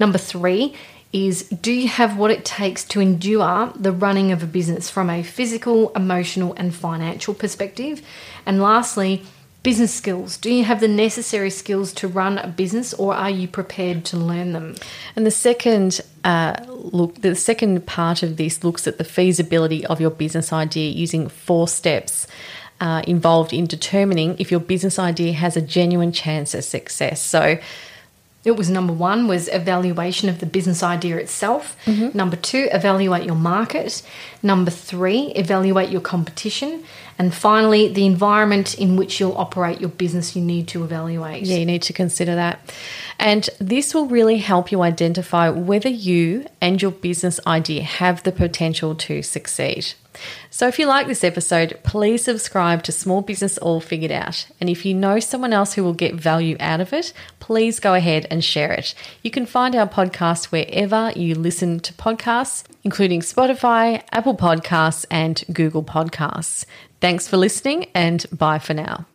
Number 0.00 0.18
three 0.18 0.74
is 1.12 1.44
do 1.50 1.70
you 1.70 1.86
have 1.86 2.18
what 2.18 2.32
it 2.32 2.44
takes 2.44 2.84
to 2.86 3.00
endure 3.00 3.72
the 3.76 3.92
running 3.92 4.32
of 4.32 4.42
a 4.42 4.46
business 4.46 4.90
from 4.90 5.08
a 5.08 5.22
physical, 5.22 5.90
emotional, 5.90 6.52
and 6.54 6.74
financial 6.74 7.32
perspective? 7.32 8.02
And 8.44 8.60
lastly, 8.60 9.22
business 9.64 9.92
skills. 9.92 10.36
Do 10.36 10.52
you 10.52 10.62
have 10.64 10.78
the 10.78 10.88
necessary 10.88 11.50
skills 11.50 11.92
to 11.94 12.06
run 12.06 12.38
a 12.38 12.46
business 12.46 12.94
or 12.94 13.14
are 13.14 13.30
you 13.30 13.48
prepared 13.48 14.04
to 14.06 14.16
learn 14.16 14.52
them? 14.52 14.76
And 15.16 15.26
the 15.26 15.32
second 15.32 16.00
uh, 16.22 16.54
look, 16.68 17.22
the 17.22 17.34
second 17.34 17.84
part 17.86 18.22
of 18.22 18.36
this 18.36 18.62
looks 18.62 18.86
at 18.86 18.98
the 18.98 19.04
feasibility 19.04 19.84
of 19.86 20.00
your 20.00 20.10
business 20.10 20.52
idea 20.52 20.90
using 20.90 21.28
four 21.28 21.66
steps. 21.66 22.28
Uh, 22.80 23.02
involved 23.06 23.52
in 23.52 23.66
determining 23.66 24.36
if 24.40 24.50
your 24.50 24.58
business 24.58 24.98
idea 24.98 25.32
has 25.32 25.56
a 25.56 25.62
genuine 25.62 26.10
chance 26.10 26.54
of 26.54 26.64
success. 26.64 27.22
So, 27.22 27.56
it 28.44 28.56
was 28.56 28.68
number 28.68 28.92
one 28.92 29.26
was 29.26 29.48
evaluation 29.48 30.28
of 30.28 30.40
the 30.40 30.46
business 30.46 30.82
idea 30.82 31.16
itself. 31.16 31.76
Mm-hmm. 31.86 32.16
Number 32.16 32.36
two, 32.36 32.68
evaluate 32.72 33.24
your 33.24 33.34
market. 33.34 34.02
Number 34.42 34.70
three, 34.70 35.32
evaluate 35.32 35.88
your 35.88 36.02
competition. 36.02 36.84
And 37.18 37.32
finally, 37.32 37.88
the 37.88 38.04
environment 38.04 38.78
in 38.78 38.96
which 38.96 39.18
you'll 39.18 39.36
operate 39.38 39.80
your 39.80 39.90
business, 39.90 40.36
you 40.36 40.42
need 40.42 40.68
to 40.68 40.84
evaluate. 40.84 41.44
Yeah, 41.44 41.56
you 41.56 41.66
need 41.66 41.82
to 41.82 41.92
consider 41.92 42.34
that. 42.34 42.74
And 43.18 43.48
this 43.58 43.94
will 43.94 44.06
really 44.06 44.38
help 44.38 44.70
you 44.70 44.82
identify 44.82 45.48
whether 45.48 45.88
you 45.88 46.46
and 46.60 46.82
your 46.82 46.90
business 46.90 47.40
idea 47.46 47.82
have 47.82 48.24
the 48.24 48.32
potential 48.32 48.94
to 48.96 49.22
succeed. 49.22 49.94
So 50.50 50.68
if 50.68 50.78
you 50.78 50.86
like 50.86 51.06
this 51.06 51.24
episode, 51.24 51.78
please 51.82 52.24
subscribe 52.24 52.82
to 52.84 52.92
Small 52.92 53.22
Business 53.22 53.58
All 53.58 53.80
Figured 53.80 54.12
Out. 54.12 54.46
And 54.60 54.70
if 54.70 54.84
you 54.84 54.94
know 54.94 55.20
someone 55.20 55.52
else 55.52 55.74
who 55.74 55.84
will 55.84 55.94
get 55.94 56.14
value 56.14 56.56
out 56.60 56.80
of 56.80 56.92
it, 56.92 57.12
please 57.40 57.80
go 57.80 57.94
ahead 57.94 58.26
and 58.30 58.44
share 58.44 58.72
it. 58.72 58.94
You 59.22 59.30
can 59.30 59.46
find 59.46 59.74
our 59.74 59.88
podcast 59.88 60.46
wherever 60.46 61.12
you 61.16 61.34
listen 61.34 61.80
to 61.80 61.92
podcasts, 61.94 62.64
including 62.82 63.20
Spotify, 63.20 64.02
Apple 64.12 64.36
Podcasts, 64.36 65.04
and 65.10 65.42
Google 65.52 65.82
Podcasts. 65.82 66.64
Thanks 67.00 67.28
for 67.28 67.36
listening, 67.36 67.86
and 67.94 68.24
bye 68.32 68.58
for 68.58 68.74
now. 68.74 69.06